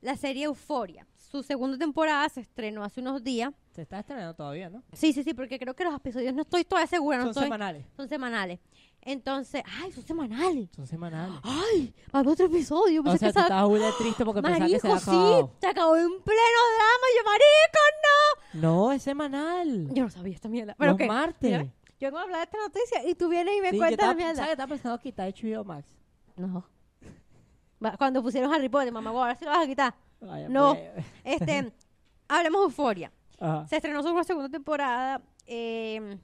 la 0.00 0.16
serie 0.16 0.44
Euforia. 0.44 1.06
Su 1.16 1.42
segunda 1.42 1.78
temporada 1.78 2.28
se 2.28 2.40
estrenó 2.40 2.84
hace 2.84 3.00
unos 3.00 3.24
días. 3.24 3.52
Se 3.76 3.82
está 3.82 4.00
estrenando 4.00 4.34
todavía, 4.34 4.70
¿no? 4.70 4.82
Sí, 4.94 5.12
sí, 5.12 5.22
sí, 5.22 5.34
porque 5.34 5.58
creo 5.58 5.74
que 5.76 5.84
los 5.84 5.94
episodios 5.94 6.34
no 6.34 6.42
estoy 6.42 6.64
toda 6.64 6.86
segura. 6.86 7.18
No 7.18 7.24
Son 7.24 7.30
estoy- 7.30 7.42
semanales. 7.44 7.84
Son 7.96 8.08
semanales. 8.08 8.58
Entonces, 9.02 9.62
ay, 9.82 9.92
son 9.92 10.02
semanales. 10.04 10.68
Son 10.74 10.86
semanales. 10.86 11.38
Ay, 11.44 11.94
haber 12.12 12.28
otro 12.32 12.46
episodio. 12.46 13.02
O 13.02 13.16
sea, 13.16 13.28
que 13.28 13.32
tú 13.34 13.38
estabas 13.40 13.68
muy 13.68 13.80
triste 13.98 14.24
porque 14.24 14.42
pensabas 14.42 14.68
que 14.70 14.80
se 14.80 14.86
había 14.88 14.98
acabado. 14.98 15.46
sí, 15.46 15.52
se 15.60 15.66
acabó 15.68 15.96
en 15.96 16.08
pleno 16.08 16.60
drama. 16.74 17.06
Y 17.12 17.16
yo, 17.16 17.24
marico, 17.24 17.80
no. 18.54 18.60
No, 18.86 18.92
es 18.92 19.02
semanal. 19.02 19.88
Yo 19.94 20.02
no 20.04 20.10
sabía 20.10 20.34
esta 20.34 20.48
mierda. 20.48 20.74
Pero 20.76 20.96
Los 20.98 21.06
martes. 21.06 21.50
mira, 21.50 21.64
yo 22.00 22.08
vengo 22.08 22.18
a 22.18 22.22
hablar 22.22 22.38
de 22.38 22.44
esta 22.44 22.58
noticia 22.58 23.08
y 23.08 23.14
tú 23.14 23.28
vienes 23.28 23.54
y 23.56 23.60
me 23.60 23.70
Sí, 23.70 23.78
cuentas 23.78 24.08
la 24.08 24.14
mierda. 24.14 24.34
¿sabes? 24.36 24.50
Estaba 24.52 24.68
pensando 24.70 24.98
quitar 24.98 25.28
HBO 25.32 25.64
Max. 25.64 25.86
No. 26.36 26.66
Cuando 27.98 28.22
pusieron 28.22 28.52
Harry 28.52 28.68
Potter, 28.68 28.90
mamá, 28.92 29.10
ahora 29.10 29.34
sí 29.36 29.44
lo 29.44 29.50
vas 29.50 29.64
a 29.64 29.66
quitar. 29.66 29.94
Vaya, 30.20 30.48
No. 30.48 30.74
pues. 30.74 31.04
Este, 31.24 31.72
hablemos 32.28 32.60
de 32.62 32.64
Euforia. 32.64 33.12
Ajá. 33.38 33.66
Se 33.68 33.76
estrenó 33.76 34.02
su 34.02 34.24
segunda 34.24 34.48
temporada. 34.48 35.22
eh, 35.46 36.18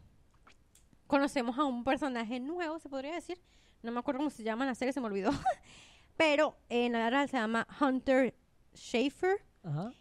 conocemos 1.06 1.58
a 1.58 1.64
un 1.64 1.84
personaje 1.84 2.40
nuevo, 2.40 2.78
se 2.78 2.88
podría 2.88 3.12
decir. 3.14 3.40
No 3.82 3.92
me 3.92 3.98
acuerdo 4.00 4.18
cómo 4.18 4.30
se 4.30 4.42
llama 4.42 4.64
en 4.64 4.68
la 4.68 4.74
serie, 4.74 4.92
se 4.92 5.00
me 5.00 5.06
olvidó. 5.06 5.30
Pero 6.16 6.56
en 6.68 6.92
la 6.92 7.26
se 7.26 7.36
llama 7.36 7.66
Hunter 7.80 8.34
Schaefer, 8.74 9.44
Ajá. 9.62 9.92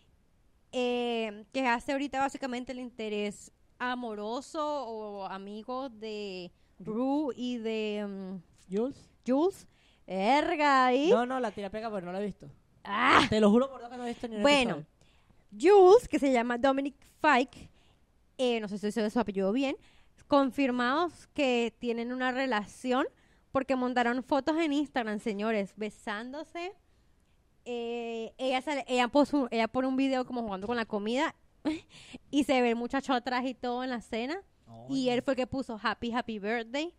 eh, 0.71 1.45
que 1.51 1.67
hace 1.67 1.91
ahorita 1.91 2.19
básicamente 2.19 2.71
el 2.71 2.79
interés 2.79 3.51
amoroso 3.79 4.85
o 4.87 5.25
amigo 5.25 5.89
de 5.89 6.51
Rue 6.79 7.33
y 7.35 7.57
de 7.57 8.05
mm, 8.07 8.73
Jules. 8.75 9.09
Jules. 9.25 9.67
Erga 10.05 10.85
ahí. 10.85 11.09
No, 11.09 11.25
no, 11.25 11.39
la 11.39 11.51
tira 11.51 11.69
pega, 11.69 11.89
pero 11.91 12.05
no 12.05 12.11
la 12.11 12.21
he 12.21 12.25
visto. 12.25 12.47
¡Ah! 12.83 13.25
Te 13.29 13.39
lo 13.39 13.49
juro 13.49 13.69
por 13.69 13.79
Dios 13.79 13.89
que 13.91 13.97
no 13.97 14.05
he 14.05 14.09
visto 14.09 14.27
ni 14.27 14.35
un 14.37 14.41
Bueno, 14.41 14.71
episodio. 14.75 15.00
Jules, 15.59 16.07
que 16.07 16.19
se 16.19 16.31
llama 16.31 16.57
Dominic 16.57 16.95
Fike, 17.21 17.69
eh, 18.37 18.59
no 18.59 18.67
sé 18.67 18.77
si 18.77 18.91
se 18.91 19.09
su 19.09 19.19
apellido 19.19 19.51
bien, 19.51 19.75
confirmados 20.27 21.27
que 21.33 21.75
tienen 21.79 22.13
una 22.13 22.31
relación 22.31 23.05
porque 23.51 23.75
montaron 23.75 24.23
fotos 24.23 24.57
en 24.57 24.71
Instagram, 24.73 25.19
señores, 25.19 25.73
besándose. 25.75 26.73
Eh, 27.65 28.33
ella, 28.37 28.61
sale- 28.61 28.85
ella, 28.87 29.07
puso, 29.09 29.47
ella 29.51 29.67
pone 29.67 29.87
un 29.87 29.95
video 29.97 30.25
como 30.25 30.41
jugando 30.41 30.67
con 30.67 30.77
la 30.77 30.85
comida 30.85 31.35
y 32.31 32.43
se 32.45 32.61
ve 32.61 32.69
el 32.69 32.75
muchacho 32.75 33.13
atrás 33.13 33.45
y 33.45 33.53
todo 33.53 33.83
en 33.83 33.89
la 33.89 34.01
cena. 34.01 34.41
Y 34.89 35.09
él 35.09 35.21
fue 35.21 35.33
el 35.33 35.37
que 35.37 35.47
puso 35.47 35.77
Happy, 35.83 36.13
Happy 36.13 36.39
Birthday 36.39 36.93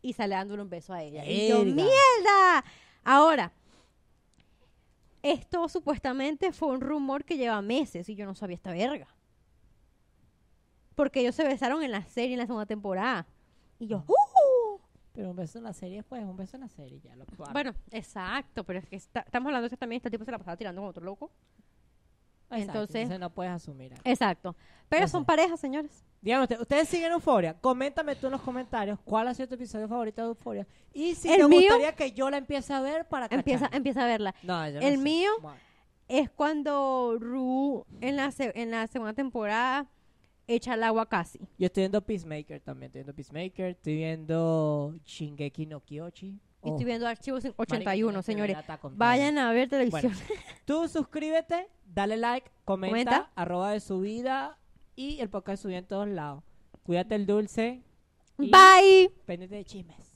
y 0.00 0.12
sale 0.12 0.36
dándole 0.36 0.62
un 0.62 0.70
beso 0.70 0.92
a 0.94 1.02
ella. 1.02 1.24
Y 1.26 1.48
yo, 1.48 1.58
Verga. 1.64 1.74
¡mierda! 1.74 2.64
Ahora, 3.02 3.52
esto 5.22 5.68
supuestamente 5.68 6.52
fue 6.52 6.68
un 6.68 6.80
rumor 6.80 7.24
que 7.24 7.36
lleva 7.36 7.60
meses 7.62 8.08
y 8.08 8.14
yo 8.14 8.26
no 8.26 8.34
sabía 8.34 8.56
esta 8.56 8.72
verga. 8.72 9.08
Porque 10.94 11.20
ellos 11.20 11.34
se 11.34 11.44
besaron 11.44 11.82
en 11.82 11.92
la 11.92 12.02
serie 12.04 12.32
en 12.34 12.38
la 12.40 12.46
segunda 12.46 12.66
temporada. 12.66 13.26
Y 13.78 13.86
yo, 13.86 14.04
¡uh! 14.08 14.80
Pero 15.12 15.30
un 15.30 15.36
beso 15.36 15.58
en 15.58 15.64
la 15.64 15.72
serie, 15.72 16.02
pues, 16.02 16.22
un 16.24 16.36
beso 16.36 16.56
en 16.56 16.62
la 16.62 16.68
serie, 16.68 17.00
ya 17.00 17.14
lo 17.16 17.24
cual. 17.36 17.52
Bueno, 17.52 17.74
exacto, 17.90 18.64
pero 18.64 18.78
es 18.80 18.86
que 18.86 18.96
está- 18.96 19.20
estamos 19.20 19.46
hablando 19.48 19.64
de 19.64 19.70
que 19.70 19.76
también 19.76 19.98
este 19.98 20.10
tipo 20.10 20.24
se 20.24 20.30
la 20.30 20.38
pasaba 20.38 20.56
tirando 20.56 20.80
con 20.80 20.90
otro 20.90 21.04
loco. 21.04 21.30
Exacto, 22.50 22.80
entonces- 22.80 23.18
no 23.20 23.30
puedes 23.30 23.52
asumir. 23.52 23.92
algo. 23.92 24.02
Exacto. 24.04 24.56
Pero 24.88 25.06
son 25.08 25.24
parejas, 25.24 25.60
señores. 25.60 26.04
Dígame 26.20 26.44
usted, 26.44 26.60
¿ustedes 26.60 26.88
siguen 26.88 27.12
Euforia? 27.12 27.54
Coméntame 27.60 28.16
tú 28.16 28.26
en 28.26 28.32
los 28.32 28.40
comentarios 28.42 28.98
cuál 29.04 29.28
ha 29.28 29.34
sido 29.34 29.48
tu 29.48 29.54
episodio 29.54 29.86
favorito 29.86 30.20
de 30.22 30.28
Euforia. 30.28 30.66
Y 30.92 31.14
si 31.14 31.30
El 31.30 31.42
te 31.42 31.48
mío- 31.48 31.60
gustaría 31.60 31.94
que 31.94 32.10
yo 32.12 32.28
la 32.30 32.38
empiece 32.38 32.72
a 32.72 32.80
ver 32.80 33.06
para 33.06 33.26
Empieza, 33.30 33.66
cachar. 33.66 33.76
empieza 33.76 34.02
a 34.02 34.06
verla. 34.06 34.34
No, 34.42 34.66
yo 34.68 34.80
no 34.80 34.86
el 34.86 34.96
sé. 34.96 35.02
mío- 35.02 35.30
Bueno, 35.40 35.58
Es 36.08 36.30
cuando 36.30 37.18
Ru 37.20 37.84
en 38.00 38.16
la, 38.16 38.32
en 38.38 38.70
la 38.70 38.86
segunda 38.86 39.12
temporada 39.12 39.86
echa 40.46 40.72
el 40.72 40.82
agua 40.82 41.06
casi. 41.06 41.38
Yo 41.58 41.66
estoy 41.66 41.82
viendo 41.82 42.00
Peacemaker 42.00 42.62
también. 42.62 42.86
Estoy 42.88 43.00
viendo 43.00 43.14
Peacemaker. 43.14 43.66
Estoy 43.72 43.94
viendo 43.96 44.94
Shingeki 45.04 45.66
no 45.66 45.80
Kyochi. 45.80 46.40
Y 46.64 46.68
Oh, 46.70 46.72
estoy 46.72 46.84
viendo 46.86 47.06
Archivos 47.06 47.44
marica, 47.44 47.62
81, 47.62 48.10
tienes 48.10 48.26
que 48.26 48.32
señores. 48.32 48.56
Vayan 48.96 49.38
a 49.38 49.52
ver 49.52 49.68
televisión. 49.68 50.12
Tú 50.64 50.88
suscríbete, 50.88 51.68
dale 51.86 52.16
like, 52.16 52.50
comenta, 52.64 52.94
Comenta. 52.96 53.30
arroba 53.36 53.72
de 53.72 53.80
su 53.80 54.00
vida 54.00 54.58
y 54.96 55.20
el 55.20 55.30
podcast 55.30 55.62
subí 55.62 55.74
en 55.74 55.86
todos 55.86 56.08
lados. 56.08 56.42
Cuídate 56.82 57.14
el 57.14 57.26
dulce. 57.26 57.82
y 58.38 58.50
Bye. 58.50 59.10
Pendiente 59.26 59.54
de 59.56 59.64
chismes. 59.64 60.07